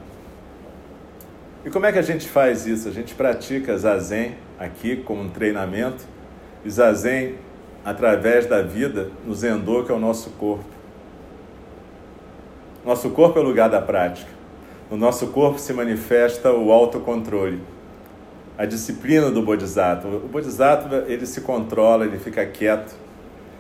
E 1.64 1.68
como 1.68 1.86
é 1.86 1.90
que 1.90 1.98
a 1.98 2.02
gente 2.02 2.28
faz 2.28 2.64
isso? 2.64 2.88
A 2.88 2.92
gente 2.92 3.12
pratica 3.12 3.76
zazen 3.76 4.36
aqui 4.56 4.98
como 4.98 5.22
um 5.22 5.28
treinamento, 5.28 6.04
e 6.64 6.70
zazen 6.70 7.34
através 7.84 8.46
da 8.46 8.62
vida 8.62 9.10
no 9.26 9.34
zendô, 9.34 9.84
que 9.84 9.92
é 9.92 9.94
o 9.94 9.98
nosso 9.98 10.30
corpo. 10.30 10.64
Nosso 12.84 13.10
corpo 13.10 13.38
é 13.38 13.42
o 13.42 13.44
lugar 13.44 13.68
da 13.68 13.80
prática. 13.80 14.30
No 14.90 14.96
nosso 14.96 15.28
corpo 15.28 15.58
se 15.58 15.72
manifesta 15.72 16.52
o 16.52 16.72
autocontrole 16.72 17.60
a 18.60 18.66
disciplina 18.66 19.30
do 19.30 19.40
Bodhisattva. 19.40 20.16
O 20.16 20.28
Bodhisattva 20.28 21.06
ele 21.08 21.24
se 21.24 21.40
controla, 21.40 22.04
ele 22.04 22.18
fica 22.18 22.44
quieto, 22.44 22.94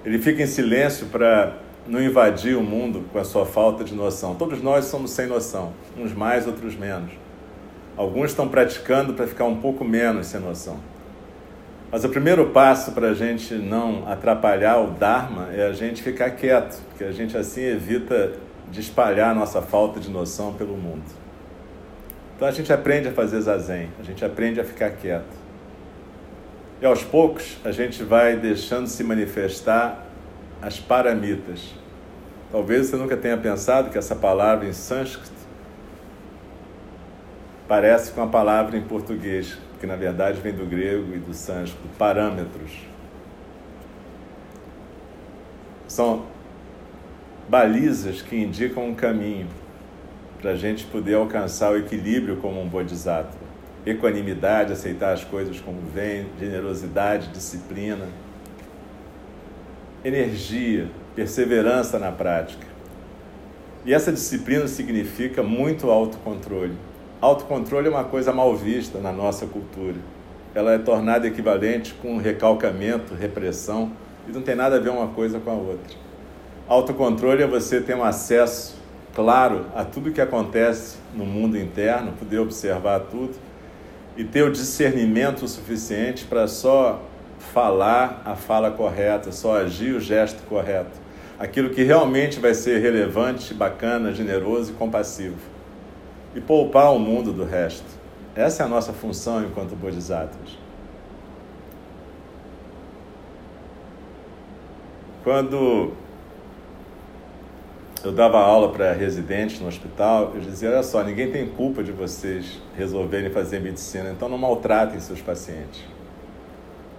ele 0.04 0.18
fica 0.18 0.42
em 0.42 0.46
silêncio 0.46 1.06
para 1.06 1.56
não 1.88 2.02
invadir 2.02 2.54
o 2.54 2.62
mundo 2.62 3.06
com 3.10 3.18
a 3.18 3.24
sua 3.24 3.46
falta 3.46 3.82
de 3.82 3.94
noção. 3.94 4.34
Todos 4.34 4.60
nós 4.60 4.84
somos 4.84 5.12
sem 5.12 5.26
noção, 5.26 5.72
uns 5.96 6.12
mais, 6.12 6.46
outros 6.46 6.76
menos. 6.76 7.12
Alguns 7.96 8.28
estão 8.28 8.46
praticando 8.46 9.14
para 9.14 9.26
ficar 9.26 9.46
um 9.46 9.56
pouco 9.56 9.86
menos 9.86 10.26
sem 10.26 10.38
noção. 10.38 10.78
Mas 11.90 12.04
o 12.04 12.08
primeiro 12.08 12.50
passo 12.50 12.92
para 12.92 13.08
a 13.08 13.14
gente 13.14 13.54
não 13.54 14.08
atrapalhar 14.08 14.78
o 14.78 14.92
Dharma 14.92 15.48
é 15.52 15.66
a 15.66 15.72
gente 15.72 16.02
ficar 16.02 16.30
quieto, 16.30 16.80
porque 16.88 17.02
a 17.02 17.10
gente 17.10 17.36
assim 17.36 17.62
evita 17.62 18.32
de 18.70 18.80
espalhar 18.80 19.30
a 19.30 19.34
nossa 19.34 19.60
falta 19.60 19.98
de 19.98 20.08
noção 20.08 20.54
pelo 20.54 20.76
mundo. 20.76 21.02
Então 22.36 22.46
a 22.46 22.52
gente 22.52 22.72
aprende 22.72 23.08
a 23.08 23.12
fazer 23.12 23.40
zazen, 23.40 23.90
a 23.98 24.04
gente 24.04 24.24
aprende 24.24 24.60
a 24.60 24.64
ficar 24.64 24.90
quieto. 24.90 25.36
E 26.80 26.86
aos 26.86 27.02
poucos 27.02 27.58
a 27.64 27.72
gente 27.72 28.04
vai 28.04 28.36
deixando 28.36 28.86
se 28.86 29.02
manifestar 29.02 30.06
as 30.62 30.78
paramitas. 30.78 31.74
Talvez 32.52 32.86
você 32.86 32.96
nunca 32.96 33.16
tenha 33.16 33.36
pensado 33.36 33.90
que 33.90 33.98
essa 33.98 34.14
palavra 34.14 34.66
em 34.66 34.72
sânscrito 34.72 35.40
parece 37.66 38.12
com 38.12 38.22
a 38.22 38.26
palavra 38.26 38.76
em 38.76 38.82
português, 38.82 39.58
que 39.80 39.86
na 39.86 39.96
verdade 39.96 40.40
vem 40.40 40.52
do 40.52 40.66
grego 40.66 41.14
e 41.14 41.18
do 41.18 41.32
sânscrito, 41.32 41.88
parâmetros. 41.98 42.70
São 45.88 46.26
balizas 47.48 48.22
que 48.22 48.36
indicam 48.36 48.86
um 48.86 48.94
caminho 48.94 49.48
para 50.40 50.52
a 50.52 50.56
gente 50.56 50.84
poder 50.84 51.14
alcançar 51.14 51.72
o 51.72 51.78
equilíbrio 51.78 52.36
como 52.36 52.60
um 52.60 52.68
bodhisattva. 52.68 53.50
Equanimidade, 53.84 54.72
aceitar 54.72 55.12
as 55.14 55.24
coisas 55.24 55.58
como 55.58 55.80
vêm, 55.80 56.26
generosidade, 56.38 57.28
disciplina, 57.28 58.06
energia, 60.04 60.88
perseverança 61.16 61.98
na 61.98 62.12
prática. 62.12 62.66
E 63.84 63.94
essa 63.94 64.12
disciplina 64.12 64.68
significa 64.68 65.42
muito 65.42 65.90
autocontrole. 65.90 66.76
Autocontrole 67.20 67.86
é 67.86 67.90
uma 67.90 68.04
coisa 68.04 68.32
mal 68.32 68.56
vista 68.56 68.98
na 68.98 69.12
nossa 69.12 69.44
cultura. 69.44 69.96
Ela 70.54 70.72
é 70.72 70.78
tornada 70.78 71.26
equivalente 71.26 71.92
com 71.92 72.16
recalcamento, 72.16 73.12
repressão, 73.14 73.92
e 74.26 74.32
não 74.32 74.40
tem 74.40 74.54
nada 74.54 74.76
a 74.76 74.80
ver 74.80 74.88
uma 74.88 75.08
coisa 75.08 75.38
com 75.38 75.50
a 75.50 75.54
outra. 75.54 75.98
Autocontrole 76.66 77.42
é 77.42 77.46
você 77.46 77.78
ter 77.78 77.94
um 77.94 78.02
acesso 78.02 78.74
claro 79.14 79.66
a 79.74 79.84
tudo 79.84 80.12
que 80.12 80.20
acontece 80.20 80.96
no 81.14 81.26
mundo 81.26 81.58
interno, 81.58 82.12
poder 82.12 82.38
observar 82.38 83.00
tudo 83.00 83.34
e 84.16 84.24
ter 84.24 84.42
o 84.42 84.50
discernimento 84.50 85.46
suficiente 85.46 86.24
para 86.24 86.48
só 86.48 87.02
falar 87.52 88.22
a 88.24 88.34
fala 88.34 88.70
correta, 88.70 89.30
só 89.30 89.58
agir 89.58 89.94
o 89.94 90.00
gesto 90.00 90.42
correto. 90.48 90.98
Aquilo 91.38 91.68
que 91.68 91.82
realmente 91.82 92.40
vai 92.40 92.54
ser 92.54 92.80
relevante, 92.80 93.52
bacana, 93.52 94.10
generoso 94.14 94.72
e 94.72 94.74
compassivo. 94.74 95.49
E 96.34 96.40
poupar 96.40 96.94
o 96.94 96.98
mundo 96.98 97.32
do 97.32 97.44
resto. 97.44 97.86
Essa 98.34 98.62
é 98.62 98.66
a 98.66 98.68
nossa 98.68 98.92
função 98.92 99.44
enquanto 99.44 99.74
bodhisattvas. 99.74 100.56
Quando 105.24 105.92
eu 108.02 108.12
dava 108.12 108.38
aula 108.38 108.72
para 108.72 108.92
residentes 108.92 109.60
no 109.60 109.68
hospital, 109.68 110.32
eu 110.34 110.40
dizia: 110.40 110.70
olha 110.70 110.82
só, 110.82 111.02
ninguém 111.02 111.30
tem 111.30 111.46
culpa 111.46 111.82
de 111.82 111.92
vocês 111.92 112.58
resolverem 112.76 113.30
fazer 113.30 113.60
medicina, 113.60 114.10
então 114.10 114.28
não 114.28 114.38
maltratem 114.38 114.98
seus 115.00 115.20
pacientes. 115.20 115.82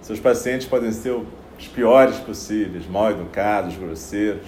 Seus 0.00 0.20
pacientes 0.20 0.66
podem 0.66 0.92
ser 0.92 1.20
os 1.58 1.68
piores 1.68 2.18
possíveis, 2.18 2.86
mal 2.86 3.10
educados, 3.10 3.76
grosseiros, 3.76 4.46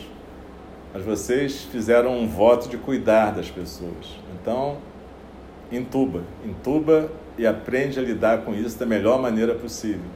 mas 0.95 1.03
vocês 1.03 1.63
fizeram 1.73 2.17
um 2.17 2.29
voto 2.29 2.69
de 2.69 2.77
cuidar 2.77 3.33
das 3.33 3.51
pessoas. 3.51 4.17
Então, 4.41 4.77
entuba, 5.73 6.23
entuba 6.45 7.11
e 7.37 7.45
aprende 7.45 7.99
a 7.99 8.03
lidar 8.03 8.43
com 8.43 8.55
isso 8.55 8.79
da 8.79 8.87
melhor 8.87 9.21
maneira 9.21 9.57
possível. 9.57 10.07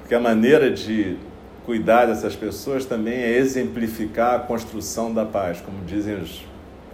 Porque 0.00 0.14
a 0.14 0.20
maneira 0.20 0.70
de 0.70 1.18
cuidar 1.66 2.06
dessas 2.06 2.34
pessoas 2.34 2.86
também 2.86 3.18
é 3.18 3.36
exemplificar 3.36 4.34
a 4.36 4.38
construção 4.38 5.12
da 5.12 5.26
paz, 5.26 5.60
como 5.60 5.84
dizem 5.84 6.16
os 6.16 6.42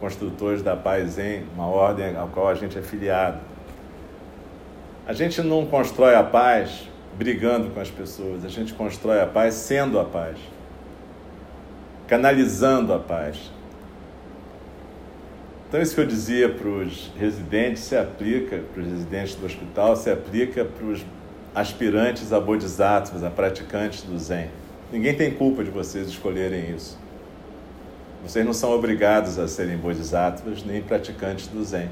construtores 0.01 0.61
da 0.61 0.75
paz 0.75 1.21
em 1.21 1.45
uma 1.55 1.67
ordem 1.67 2.17
ao 2.17 2.27
qual 2.27 2.49
a 2.49 2.55
gente 2.55 2.77
é 2.77 2.83
filiado. 2.83 3.39
A 5.07 5.13
gente 5.13 5.41
não 5.41 5.65
constrói 5.67 6.17
a 6.17 6.25
paz 6.25 6.89
brigando 7.17 7.71
com 7.71 7.81
as 7.81 7.91
pessoas, 7.91 8.45
a 8.45 8.49
gente 8.49 8.75
constrói 8.75 9.21
a 9.21 9.27
paz 9.27 9.55
sendo 9.55 9.99
a 10.01 10.05
paz, 10.05 10.37
canalizando 12.09 12.92
a 12.92 12.99
paz. 12.99 13.38
Então, 15.68 15.83
isso 15.83 15.94
que 15.94 16.01
eu 16.01 16.07
dizia 16.07 16.49
para 16.49 16.66
os 16.66 17.12
residentes 17.18 17.83
se 17.83 17.94
aplica, 17.94 18.62
para 18.73 18.83
os 18.83 18.88
residentes 18.88 19.35
do 19.35 19.44
hospital, 19.44 19.94
se 19.94 20.11
aplica 20.11 20.64
para 20.64 20.87
os 20.87 21.05
aspirantes 21.55 22.33
a 22.33 22.40
bodhisattvas, 22.40 23.23
a 23.23 23.29
praticantes 23.29 24.03
do 24.03 24.18
Zen. 24.18 24.49
Ninguém 24.90 25.14
tem 25.14 25.31
culpa 25.31 25.62
de 25.62 25.71
vocês 25.71 26.09
escolherem 26.09 26.75
isso. 26.75 26.99
Vocês 28.27 28.44
não 28.44 28.55
são 28.55 28.73
obrigados 28.73 29.38
a 29.38 29.47
serem 29.47 29.77
bodhisattvas 29.77 30.64
nem 30.64 30.83
praticantes 30.83 31.47
do 31.49 31.62
Zen. 31.62 31.90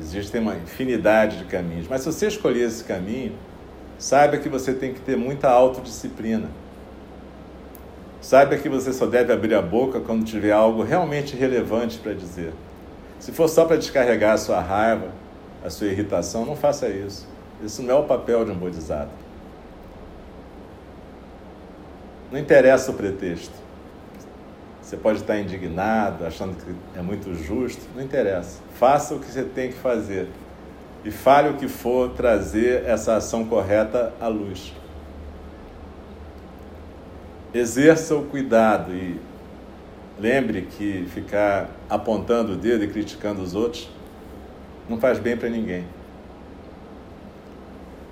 Existem 0.00 0.40
uma 0.40 0.54
infinidade 0.54 1.38
de 1.38 1.44
caminhos. 1.46 1.88
Mas 1.88 2.02
se 2.02 2.06
você 2.06 2.28
escolher 2.28 2.68
esse 2.68 2.84
caminho, 2.84 3.32
saiba 3.98 4.38
que 4.38 4.48
você 4.48 4.72
tem 4.72 4.94
que 4.94 5.00
ter 5.00 5.16
muita 5.16 5.48
autodisciplina. 5.48 6.48
Saiba 8.20 8.56
que 8.56 8.68
você 8.68 8.92
só 8.92 9.06
deve 9.06 9.32
abrir 9.32 9.54
a 9.54 9.62
boca 9.62 10.00
quando 10.00 10.24
tiver 10.24 10.52
algo 10.52 10.82
realmente 10.82 11.34
relevante 11.34 11.98
para 11.98 12.12
dizer. 12.12 12.52
Se 13.18 13.32
for 13.32 13.48
só 13.48 13.64
para 13.64 13.76
descarregar 13.76 14.34
a 14.34 14.38
sua 14.38 14.60
raiva, 14.60 15.08
a 15.64 15.70
sua 15.70 15.86
irritação, 15.86 16.44
não 16.44 16.56
faça 16.56 16.88
isso. 16.88 17.26
Isso 17.62 17.82
não 17.82 17.94
é 17.94 17.98
o 17.98 18.04
papel 18.04 18.44
de 18.44 18.50
um 18.50 18.54
bodhisattva. 18.54 19.10
Não 22.30 22.38
interessa 22.38 22.90
o 22.90 22.94
pretexto. 22.94 23.54
Você 24.82 24.96
pode 24.96 25.20
estar 25.20 25.38
indignado, 25.38 26.24
achando 26.26 26.56
que 26.56 26.98
é 26.98 27.02
muito 27.02 27.34
justo, 27.34 27.82
não 27.94 28.02
interessa. 28.02 28.60
Faça 28.74 29.14
o 29.14 29.20
que 29.20 29.26
você 29.26 29.42
tem 29.42 29.68
que 29.68 29.76
fazer 29.76 30.28
e 31.04 31.10
fale 31.10 31.50
o 31.50 31.54
que 31.54 31.68
for 31.68 32.10
trazer 32.10 32.84
essa 32.84 33.16
ação 33.16 33.44
correta 33.44 34.12
à 34.20 34.28
luz. 34.28 34.72
Exerça 37.52 38.14
o 38.14 38.24
cuidado 38.24 38.94
e 38.94 39.18
lembre 40.18 40.62
que 40.62 41.04
ficar 41.12 41.68
apontando 41.88 42.52
o 42.52 42.56
dedo 42.56 42.84
e 42.84 42.88
criticando 42.88 43.42
os 43.42 43.54
outros 43.56 43.90
não 44.88 44.98
faz 44.98 45.18
bem 45.18 45.36
para 45.36 45.48
ninguém. 45.48 45.84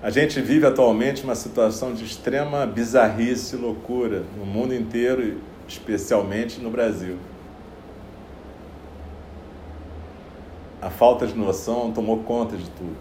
A 0.03 0.11
gente 0.11 0.41
vive 0.41 0.67
atualmente 0.67 1.23
uma 1.23 1.35
situação 1.35 1.93
de 1.93 2.05
extrema 2.05 2.67
bizarrice 2.67 3.55
e 3.55 3.59
loucura 3.59 4.25
no 4.37 4.45
mundo 4.45 4.75
inteiro 4.75 5.39
especialmente 5.69 6.61
no 6.61 6.71
Brasil. 6.71 7.17
A 10.81 10.91
falta 10.91 11.27
de 11.27 11.35
noção 11.35 11.93
tomou 11.93 12.19
conta 12.25 12.57
de 12.57 12.69
tudo. 12.71 12.97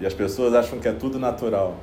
E 0.00 0.06
as 0.06 0.12
pessoas 0.14 0.54
acham 0.54 0.78
que 0.78 0.88
é 0.88 0.92
tudo 0.92 1.18
natural. 1.18 1.76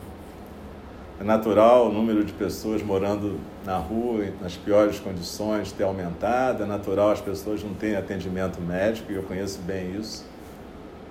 É 1.20 1.24
natural 1.24 1.88
o 1.90 1.92
número 1.92 2.24
de 2.24 2.32
pessoas 2.34 2.84
morando 2.84 3.40
na 3.66 3.78
rua, 3.78 4.26
nas 4.42 4.56
piores 4.56 5.00
condições, 5.00 5.72
ter 5.72 5.84
aumentado. 5.84 6.64
É 6.64 6.66
natural 6.66 7.12
as 7.12 7.22
pessoas 7.22 7.64
não 7.64 7.74
terem 7.74 7.96
atendimento 7.96 8.62
médico, 8.62 9.12
e 9.12 9.16
eu 9.16 9.24
conheço 9.24 9.60
bem 9.62 9.96
isso 10.00 10.24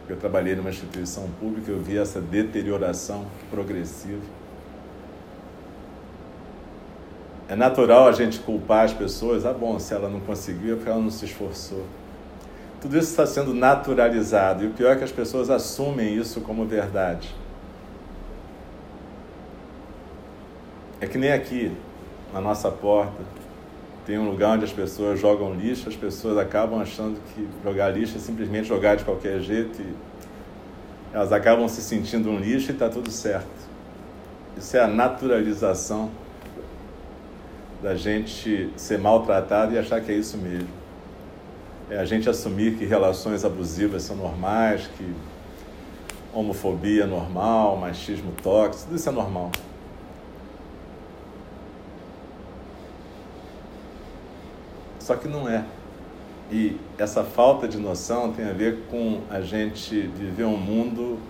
eu 0.09 0.17
trabalhei 0.17 0.55
numa 0.55 0.71
instituição 0.71 1.29
pública, 1.41 1.71
eu 1.71 1.81
vi 1.81 1.99
essa 1.99 2.21
deterioração 2.21 3.27
progressiva. 3.51 4.23
É 7.49 7.57
natural 7.57 8.09
a 8.09 8.13
gente 8.13 8.41
culpar 8.41 8.85
as 8.85 8.93
pessoas, 8.93 9.47
ah, 9.47 9.53
bom, 9.53 9.79
se 9.79 9.95
ela 9.95 10.09
não 10.09 10.21
conseguiu 10.21 10.75
é 10.75 10.77
porque 10.77 10.91
ela 10.91 11.01
não 11.01 11.11
se 11.11 11.25
esforçou. 11.25 11.85
Tudo 12.81 12.97
isso 12.97 13.11
está 13.11 13.27
sendo 13.27 13.55
naturalizado 13.55 14.65
e 14.65 14.69
o 14.69 14.71
pior 14.71 14.93
é 14.93 14.97
que 14.97 15.05
as 15.05 15.13
pessoas 15.13 15.51
assumem 15.51 16.15
isso 16.17 16.41
como 16.41 16.65
verdade. 16.67 17.35
É 21.01 21.07
que 21.07 21.19
nem 21.19 21.31
aqui, 21.31 21.71
na 22.33 22.41
nossa 22.41 22.71
porta, 22.71 23.23
tem 24.07 24.19
um 24.19 24.31
lugar 24.31 24.55
onde 24.55 24.65
as 24.65 24.73
pessoas 24.73 25.21
jogam 25.21 25.53
lixo, 25.53 25.89
as 25.89 25.97
pessoas 25.97 26.39
acabam 26.39 26.81
achando 26.81 27.19
que 27.35 27.47
jogar 27.63 27.91
lixo 27.91 28.17
é 28.17 28.21
simplesmente 28.21 28.69
jogar 28.69 28.97
de 28.97 29.05
qualquer 29.05 29.41
jeito 29.41 29.83
e 29.83 29.95
elas 31.13 31.33
acabam 31.33 31.69
se 31.69 31.83
sentindo 31.83 32.31
um 32.31 32.39
lixo 32.39 32.71
e 32.71 32.73
está 32.73 32.89
tudo 32.89 33.11
certo. 33.11 33.47
Isso 34.57 34.77
é 34.77 34.81
a 34.81 34.87
naturalização 34.87 36.11
da 37.83 37.95
gente 37.95 38.71
ser 38.77 38.99
maltratado 38.99 39.75
e 39.75 39.79
achar 39.79 40.01
que 40.01 40.11
é 40.11 40.15
isso 40.15 40.39
mesmo. 40.39 40.69
É 41.91 41.99
a 41.99 42.05
gente 42.07 42.29
assumir 42.29 42.77
que 42.77 42.87
relações 42.87 43.45
abusivas 43.45 44.03
são 44.03 44.17
normais, 44.17 44.89
que 44.97 45.15
homofobia 46.33 47.05
é 47.05 47.07
normal, 47.07 47.77
machismo 47.77 48.33
tóxico, 48.43 48.85
tudo 48.85 48.97
isso 48.97 49.09
é 49.09 49.13
normal. 49.13 49.51
Só 55.07 55.15
que 55.15 55.29
não 55.29 55.49
é. 55.49 55.65
E 56.51 56.77
essa 56.99 57.23
falta 57.23 57.69
de 57.69 57.79
noção 57.79 58.33
tem 58.33 58.45
a 58.45 58.53
ver 58.53 58.87
com 58.91 59.21
a 59.31 59.41
gente 59.41 60.01
viver 60.01 60.43
um 60.43 60.57
mundo 60.57 61.21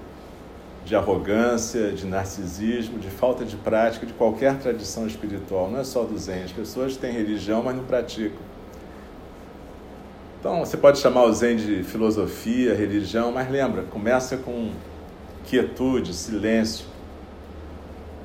de 0.86 0.96
arrogância, 0.96 1.92
de 1.92 2.06
narcisismo, 2.06 2.98
de 2.98 3.10
falta 3.10 3.44
de 3.44 3.54
prática 3.54 4.06
de 4.06 4.14
qualquer 4.14 4.58
tradição 4.58 5.06
espiritual, 5.06 5.70
não 5.70 5.78
é 5.78 5.84
só 5.84 6.04
do 6.04 6.16
Zen. 6.16 6.44
As 6.44 6.52
pessoas 6.52 6.96
têm 6.96 7.12
religião, 7.12 7.62
mas 7.62 7.76
não 7.76 7.84
praticam. 7.84 8.38
Então, 10.40 10.60
você 10.60 10.78
pode 10.78 10.98
chamar 10.98 11.24
o 11.24 11.32
Zen 11.34 11.56
de 11.56 11.82
filosofia, 11.82 12.74
religião, 12.74 13.30
mas 13.30 13.50
lembra, 13.50 13.82
começa 13.82 14.38
com 14.38 14.70
quietude, 15.44 16.14
silêncio. 16.14 16.86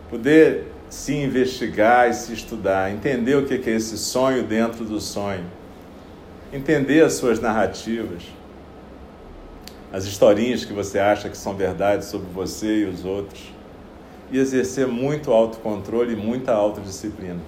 Poder 0.09 0.70
se 0.91 1.15
investigar 1.15 2.09
e 2.09 2.13
se 2.13 2.33
estudar, 2.33 2.91
entender 2.91 3.35
o 3.37 3.45
que 3.45 3.53
é 3.53 3.73
esse 3.73 3.97
sonho 3.97 4.43
dentro 4.43 4.83
do 4.83 4.99
sonho, 4.99 5.45
entender 6.51 7.01
as 7.01 7.13
suas 7.13 7.39
narrativas, 7.39 8.23
as 9.91 10.03
historinhas 10.03 10.65
que 10.65 10.73
você 10.73 10.99
acha 10.99 11.29
que 11.29 11.37
são 11.37 11.55
verdades 11.55 12.09
sobre 12.09 12.27
você 12.33 12.81
e 12.81 12.85
os 12.85 13.05
outros, 13.05 13.53
e 14.29 14.37
exercer 14.37 14.85
muito 14.85 15.31
autocontrole 15.31 16.11
e 16.11 16.15
muita 16.15 16.51
autodisciplina. 16.51 17.39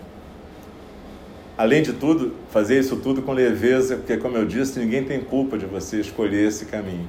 além 1.57 1.83
de 1.83 1.93
tudo, 1.93 2.33
fazer 2.49 2.79
isso 2.79 2.95
tudo 2.95 3.21
com 3.21 3.33
leveza, 3.33 3.97
porque, 3.97 4.15
como 4.17 4.37
eu 4.37 4.45
disse, 4.45 4.79
ninguém 4.79 5.03
tem 5.03 5.19
culpa 5.19 5.57
de 5.57 5.65
você 5.65 5.99
escolher 5.99 6.47
esse 6.47 6.65
caminho. 6.65 7.07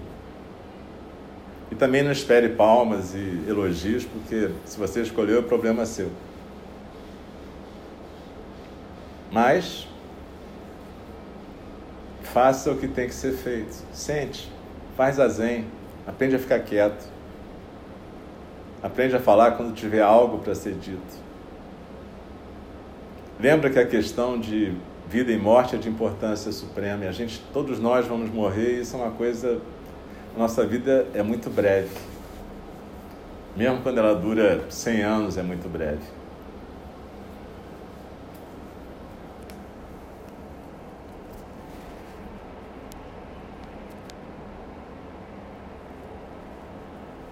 E 1.71 1.75
também 1.75 2.03
não 2.03 2.13
espere 2.13 2.51
palmas 2.51 3.15
e 3.15 3.45
elogios, 3.49 4.05
porque 4.05 4.51
se 4.65 4.79
você 4.79 5.03
escolheu, 5.03 5.41
o 5.41 5.43
problema 5.43 5.83
é 5.83 5.87
seu. 5.87 6.11
Mas 9.33 9.89
faça 12.23 12.71
o 12.71 12.77
que 12.77 12.89
tem 12.89 13.09
que 13.09 13.15
ser 13.15 13.33
feito. 13.33 13.75
Sente, 13.93 14.51
faz 14.97 15.19
a 15.19 15.29
zen, 15.29 15.67
aprende 16.07 16.37
a 16.37 16.39
ficar 16.39 16.61
quieto. 16.61 17.09
Aprende 18.83 19.17
a 19.17 19.21
falar 19.21 19.53
quando 19.53 19.75
tiver 19.75 20.03
algo 20.03 20.39
para 20.39 20.55
ser 20.55 20.75
dito. 20.75 21.25
Lembra 23.41 23.71
que 23.71 23.79
a 23.79 23.87
questão 23.87 24.39
de 24.39 24.75
vida 25.09 25.33
e 25.33 25.39
morte 25.39 25.75
é 25.75 25.79
de 25.79 25.89
importância 25.89 26.51
suprema 26.53 27.05
e 27.05 27.09
a 27.09 27.13
gente, 27.13 27.43
todos 27.53 27.79
nós 27.79 28.07
vamos 28.07 28.31
morrer 28.31 28.77
e 28.77 28.81
isso 28.81 28.97
é 28.97 28.99
uma 28.99 29.11
coisa, 29.11 29.61
nossa 30.37 30.67
vida 30.67 31.07
é 31.15 31.23
muito 31.23 31.49
breve. 31.49 31.91
Mesmo 33.57 33.83
quando 33.83 33.99
ela 33.99 34.15
dura 34.15 34.69
100 34.69 35.03
anos, 35.03 35.39
é 35.39 35.43
muito 35.43 35.69
breve. 35.69 36.03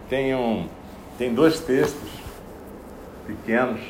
Tem, 0.09 0.35
um, 0.35 0.69
tem 1.19 1.35
dois 1.35 1.59
textos 1.61 2.11
pequenos 3.27 3.81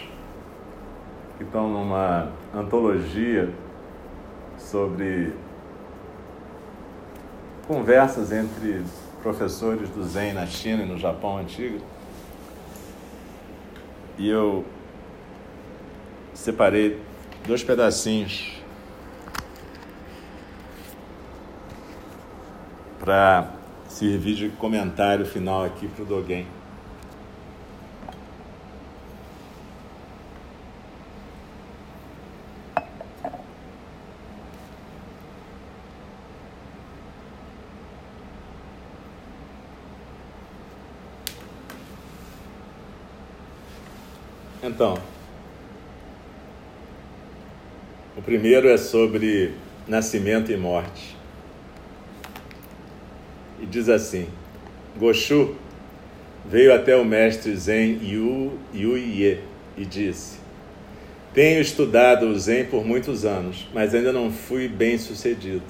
que 1.36 1.42
estão 1.42 1.68
numa 1.68 2.30
antologia 2.54 3.50
sobre 4.56 5.34
conversas 7.66 8.30
entre 8.30 8.84
professores 9.22 9.88
do 9.90 10.02
Zen 10.02 10.34
na 10.34 10.46
China 10.46 10.82
e 10.82 10.86
no 10.86 10.98
Japão 10.98 11.38
antigo. 11.38 11.78
E 14.18 14.28
eu 14.28 14.64
separei 16.34 17.00
dois 17.46 17.62
pedacinhos 17.62 18.60
para 22.98 23.50
servir 23.88 24.34
de 24.34 24.48
comentário 24.50 25.24
final 25.24 25.64
aqui 25.64 25.86
para 25.86 26.02
o 26.02 26.06
Dogen. 26.06 26.46
Então, 44.64 44.96
o 48.22 48.24
primeiro 48.24 48.68
é 48.68 48.76
sobre 48.76 49.52
nascimento 49.88 50.52
e 50.52 50.56
morte. 50.56 51.16
E 53.60 53.66
diz 53.66 53.88
assim: 53.88 54.28
Goshu 54.96 55.56
veio 56.46 56.72
até 56.72 56.94
o 56.94 57.04
mestre 57.04 57.56
Zen 57.56 57.98
Yu 58.00 58.52
Yuye 58.72 59.40
e 59.76 59.84
disse: 59.84 60.38
Tenho 61.34 61.60
estudado 61.60 62.26
o 62.26 62.38
Zen 62.38 62.66
por 62.66 62.84
muitos 62.84 63.24
anos, 63.24 63.66
mas 63.74 63.92
ainda 63.92 64.12
não 64.12 64.30
fui 64.30 64.68
bem 64.68 64.96
sucedido. 64.98 65.64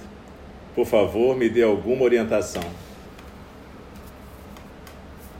Por 0.74 0.86
favor, 0.86 1.34
me 1.34 1.48
dê 1.48 1.62
alguma 1.62 2.04
orientação. 2.04 2.64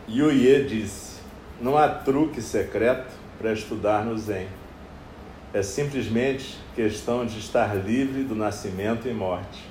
Yuye 0.08 0.64
disse: 0.64 1.20
Não 1.60 1.76
há 1.76 1.90
truque 1.90 2.40
secreto 2.40 3.12
para 3.38 3.52
estudar 3.52 4.02
no 4.02 4.16
Zen. 4.16 4.61
É 5.54 5.62
simplesmente 5.62 6.58
questão 6.74 7.26
de 7.26 7.38
estar 7.38 7.76
livre 7.76 8.22
do 8.22 8.34
nascimento 8.34 9.06
e 9.06 9.12
morte. 9.12 9.66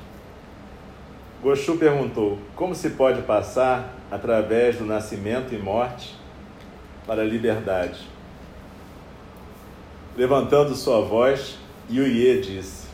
Goshu 1.41 1.75
perguntou: 1.77 2.37
como 2.55 2.75
se 2.75 2.91
pode 2.91 3.23
passar 3.23 3.95
através 4.11 4.77
do 4.77 4.85
nascimento 4.85 5.55
e 5.55 5.57
morte 5.57 6.15
para 7.07 7.23
a 7.23 7.25
liberdade? 7.25 7.99
Levantando 10.15 10.75
sua 10.75 11.01
voz, 11.01 11.57
Yuye 11.89 12.41
disse: 12.41 12.87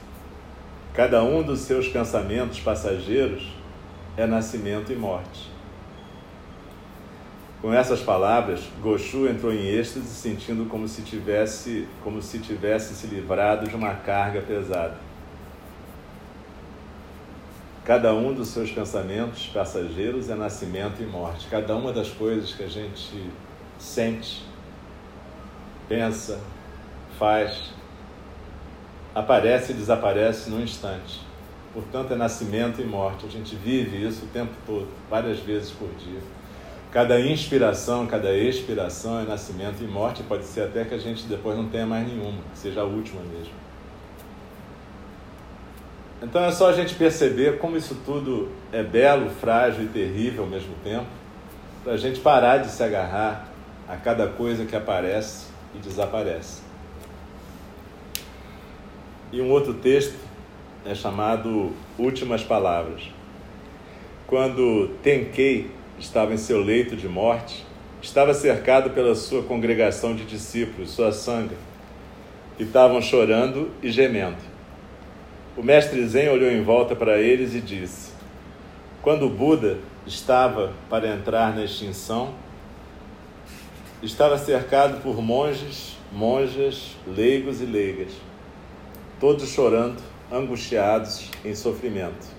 Cada 0.94 1.22
um 1.22 1.44
dos 1.44 1.60
seus 1.60 1.90
pensamentos 1.90 2.62
passageiros 2.62 3.52
é 4.16 4.26
nascimento 4.26 4.94
e 4.94 4.96
morte. 4.96 5.57
Com 7.62 7.74
essas 7.74 8.02
palavras, 8.02 8.62
Goshu 8.82 9.28
entrou 9.28 9.52
em 9.52 9.66
êxtase, 9.66 10.08
sentindo 10.08 10.70
como 10.70 10.88
se 10.88 11.02
tivesse, 11.02 11.88
como 12.04 12.22
se 12.22 12.38
tivesse 12.38 12.94
se 12.94 13.08
livrado 13.08 13.68
de 13.68 13.76
uma 13.76 13.96
carga 13.96 14.42
pesada. 14.42 14.96
Cada 17.84 18.14
um 18.14 18.32
dos 18.32 18.50
seus 18.50 18.70
pensamentos 18.70 19.48
passageiros 19.48 20.30
é 20.30 20.36
nascimento 20.36 21.02
e 21.02 21.06
morte. 21.06 21.48
Cada 21.50 21.76
uma 21.76 21.92
das 21.92 22.10
coisas 22.10 22.54
que 22.54 22.64
a 22.64 22.68
gente 22.68 23.28
sente, 23.80 24.46
pensa, 25.90 26.40
faz, 27.18 27.72
aparece 29.16 29.72
e 29.72 29.76
desaparece 29.76 30.52
num 30.52 30.62
instante. 30.62 31.26
Portanto, 31.74 32.14
é 32.14 32.16
nascimento 32.16 32.82
e 32.82 32.86
morte. 32.86 33.26
A 33.26 33.30
gente 33.30 33.56
vive 33.56 34.06
isso 34.06 34.26
o 34.26 34.28
tempo 34.28 34.54
todo, 34.66 34.90
várias 35.10 35.40
vezes 35.40 35.72
por 35.72 35.90
dia. 35.96 36.37
Cada 36.92 37.20
inspiração, 37.20 38.08
cada 38.08 38.34
expiração 38.34 39.20
é 39.20 39.24
nascimento 39.24 39.84
e 39.84 39.88
morte. 39.88 40.24
Pode 40.24 40.46
ser 40.46 40.62
até 40.62 40.86
que 40.86 40.94
a 40.94 40.98
gente 40.98 41.26
depois 41.26 41.58
não 41.58 41.68
tenha 41.68 41.86
mais 41.86 42.08
nenhuma, 42.08 42.42
que 42.54 42.58
seja 42.58 42.82
a 42.82 42.86
última 42.86 43.22
mesmo. 43.22 43.54
Então 46.22 46.44
é 46.44 46.52
só 46.52 46.70
a 46.70 46.74
gente 46.74 46.96
perceber 46.96 47.60
como 47.60 47.78
isso 47.78 47.96
tudo 48.06 48.50
é 48.72 48.82
belo, 48.82 49.30
frágil 49.30 49.84
e 49.84 49.88
terrível 49.88 50.46
ao 50.46 50.50
mesmo 50.50 50.74
tempo, 50.84 51.06
para 51.84 51.94
a 51.94 51.98
gente 51.98 52.20
parar 52.20 52.58
de 52.58 52.72
se 52.72 52.82
agarrar 52.82 53.48
a 53.88 53.96
cada 53.98 54.28
coisa 54.28 54.66
que 54.66 54.76
aparece 54.76 55.48
e 55.76 55.78
desaparece. 55.78 56.62
E 59.32 59.42
um 59.42 59.52
outro 59.52 59.74
texto 59.76 60.16
é 60.86 60.96
chamado 60.96 61.72
Últimas 62.00 62.44
Palavras. 62.44 63.04
Quando 64.26 64.90
Tenkei 65.04 65.77
estava 66.00 66.34
em 66.34 66.38
seu 66.38 66.62
leito 66.62 66.96
de 66.96 67.08
morte, 67.08 67.66
estava 68.02 68.34
cercado 68.34 68.92
pela 68.92 69.16
sua 69.16 69.44
congregação 69.44 70.16
de 70.16 70.26
discípulos, 70.26 70.92
sua 70.92 71.12
sanga, 71.12 71.56
que 72.56 72.64
estavam 72.64 73.02
chorando 73.02 73.72
e 73.82 73.90
gemendo. 73.90 74.38
O 75.56 75.64
mestre 75.64 76.06
Zen 76.08 76.30
olhou 76.30 76.52
em 76.52 76.62
volta 76.62 76.96
para 76.96 77.18
eles 77.20 77.56
e 77.56 77.62
disse: 77.62 78.12
Quando 79.02 79.28
Buda 79.28 79.80
estava 80.06 80.74
para 80.90 81.08
entrar 81.08 81.56
na 81.56 81.64
extinção, 81.64 82.34
estava 84.02 84.38
cercado 84.38 85.02
por 85.02 85.22
monges, 85.22 85.98
monjas, 86.12 86.96
leigos 87.08 87.62
e 87.62 87.66
leigas, 87.66 88.14
todos 89.20 89.50
chorando, 89.50 90.02
angustiados, 90.32 91.32
em 91.44 91.56
sofrimento. 91.56 92.37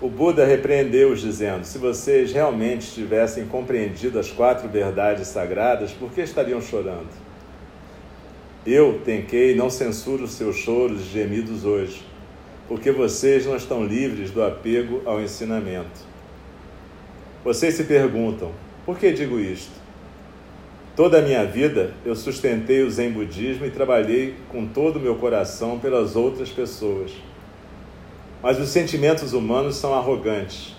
O 0.00 0.08
Buda 0.08 0.44
repreendeu-os, 0.44 1.20
dizendo: 1.20 1.64
Se 1.64 1.78
vocês 1.78 2.32
realmente 2.32 2.92
tivessem 2.92 3.46
compreendido 3.46 4.18
as 4.18 4.30
quatro 4.30 4.68
verdades 4.68 5.28
sagradas, 5.28 5.92
por 5.92 6.10
que 6.12 6.20
estariam 6.20 6.60
chorando? 6.60 7.10
Eu, 8.66 9.00
Tenkei, 9.04 9.54
não 9.54 9.68
censuro 9.68 10.24
os 10.24 10.32
seus 10.32 10.56
choros 10.56 11.00
e 11.00 11.04
gemidos 11.04 11.64
hoje, 11.64 12.02
porque 12.68 12.92
vocês 12.92 13.44
não 13.44 13.56
estão 13.56 13.84
livres 13.84 14.30
do 14.30 14.42
apego 14.42 15.02
ao 15.04 15.20
ensinamento. 15.20 16.00
Vocês 17.44 17.74
se 17.74 17.84
perguntam: 17.84 18.52
por 18.86 18.98
que 18.98 19.12
digo 19.12 19.38
isto? 19.38 19.82
Toda 20.94 21.18
a 21.18 21.22
minha 21.22 21.44
vida 21.44 21.94
eu 22.04 22.14
sustentei 22.14 22.82
o 22.82 22.90
Zen 22.90 23.10
Budismo 23.10 23.64
e 23.64 23.70
trabalhei 23.70 24.34
com 24.48 24.66
todo 24.66 24.96
o 24.96 25.00
meu 25.00 25.16
coração 25.16 25.78
pelas 25.78 26.14
outras 26.16 26.50
pessoas. 26.50 27.12
Mas 28.42 28.58
os 28.58 28.70
sentimentos 28.70 29.32
humanos 29.32 29.76
são 29.76 29.94
arrogantes. 29.94 30.74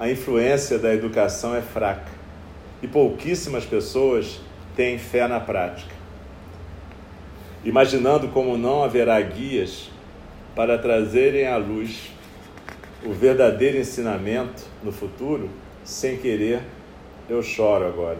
A 0.00 0.10
influência 0.10 0.78
da 0.78 0.94
educação 0.94 1.54
é 1.54 1.60
fraca. 1.60 2.10
E 2.82 2.88
pouquíssimas 2.88 3.66
pessoas 3.66 4.40
têm 4.74 4.98
fé 4.98 5.28
na 5.28 5.38
prática. 5.38 5.94
Imaginando 7.62 8.28
como 8.28 8.56
não 8.56 8.82
haverá 8.82 9.20
guias 9.20 9.90
para 10.54 10.78
trazerem 10.78 11.46
à 11.46 11.58
luz 11.58 12.10
o 13.04 13.12
verdadeiro 13.12 13.76
ensinamento 13.76 14.64
no 14.82 14.90
futuro, 14.90 15.50
sem 15.84 16.16
querer, 16.16 16.62
eu 17.28 17.42
choro 17.42 17.86
agora. 17.86 18.18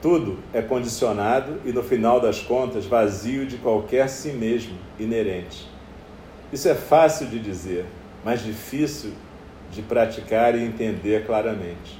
Tudo 0.00 0.38
é 0.52 0.62
condicionado 0.62 1.60
e, 1.64 1.72
no 1.72 1.82
final 1.82 2.20
das 2.20 2.40
contas, 2.40 2.86
vazio 2.86 3.46
de 3.46 3.56
qualquer 3.56 4.08
si 4.08 4.28
mesmo 4.28 4.76
inerente. 4.98 5.75
Isso 6.52 6.68
é 6.68 6.74
fácil 6.74 7.26
de 7.26 7.38
dizer, 7.38 7.84
mas 8.24 8.42
difícil 8.42 9.12
de 9.70 9.82
praticar 9.82 10.56
e 10.56 10.62
entender 10.62 11.26
claramente. 11.26 11.98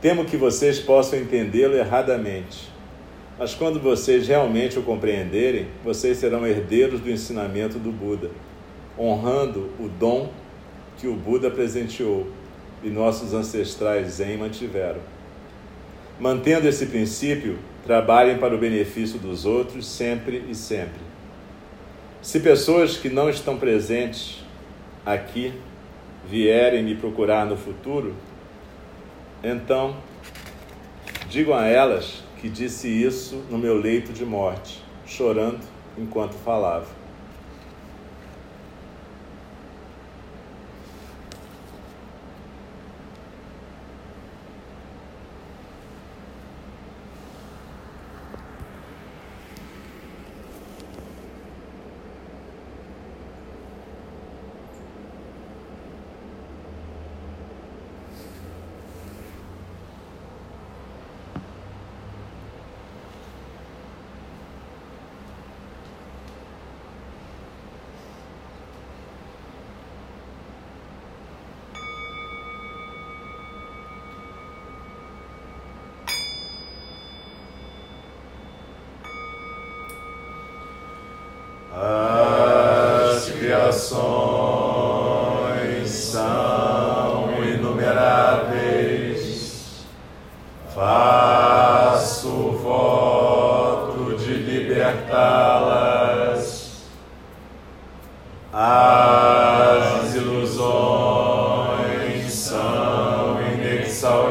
Temo 0.00 0.24
que 0.24 0.36
vocês 0.36 0.78
possam 0.78 1.18
entendê-lo 1.18 1.74
erradamente, 1.74 2.70
mas 3.38 3.54
quando 3.54 3.80
vocês 3.80 4.28
realmente 4.28 4.78
o 4.78 4.82
compreenderem, 4.82 5.66
vocês 5.82 6.18
serão 6.18 6.46
herdeiros 6.46 7.00
do 7.00 7.10
ensinamento 7.10 7.78
do 7.78 7.90
Buda, 7.90 8.30
honrando 8.98 9.70
o 9.80 9.88
dom 9.88 10.30
que 10.98 11.08
o 11.08 11.14
Buda 11.14 11.50
presenteou 11.50 12.28
e 12.82 12.88
nossos 12.88 13.34
ancestrais 13.34 14.14
Zen 14.14 14.36
mantiveram. 14.36 15.00
Mantendo 16.20 16.68
esse 16.68 16.86
princípio, 16.86 17.58
trabalhem 17.84 18.38
para 18.38 18.54
o 18.54 18.58
benefício 18.58 19.18
dos 19.18 19.44
outros 19.44 19.86
sempre 19.86 20.44
e 20.48 20.54
sempre. 20.54 21.13
Se 22.24 22.40
pessoas 22.40 22.96
que 22.96 23.10
não 23.10 23.28
estão 23.28 23.58
presentes 23.58 24.42
aqui 25.04 25.52
vierem 26.26 26.82
me 26.82 26.94
procurar 26.94 27.44
no 27.44 27.54
futuro, 27.54 28.14
então 29.42 29.94
digam 31.28 31.54
a 31.54 31.66
elas 31.66 32.22
que 32.40 32.48
disse 32.48 32.88
isso 32.88 33.44
no 33.50 33.58
meu 33.58 33.76
leito 33.76 34.10
de 34.10 34.24
morte, 34.24 34.82
chorando 35.04 35.60
enquanto 35.98 36.32
falava. 36.32 36.86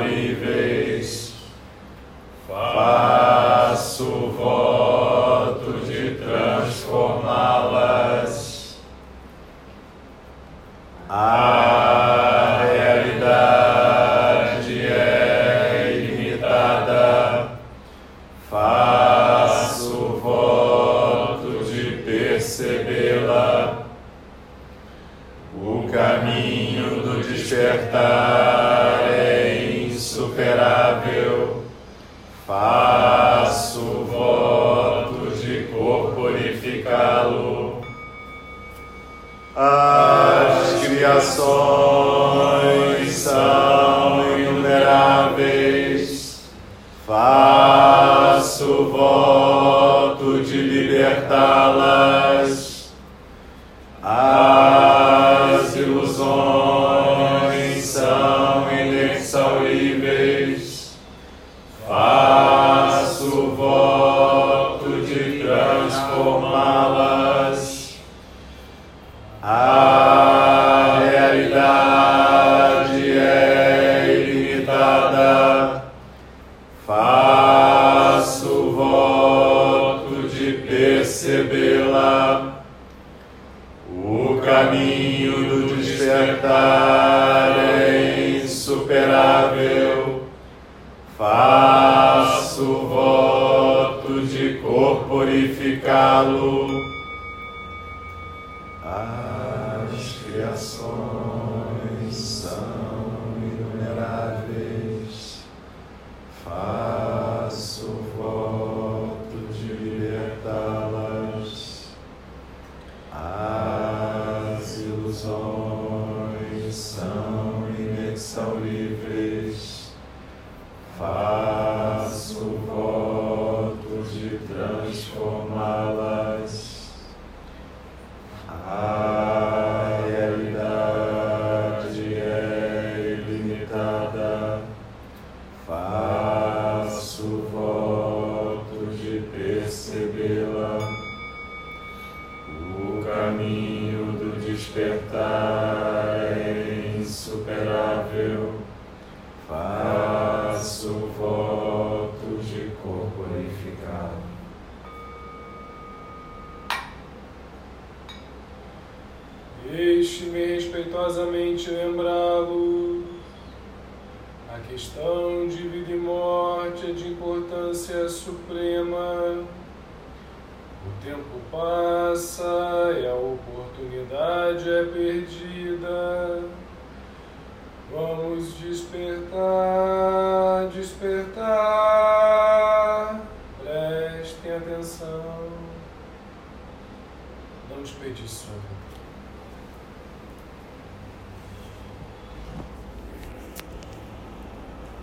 Vamos 0.04 0.83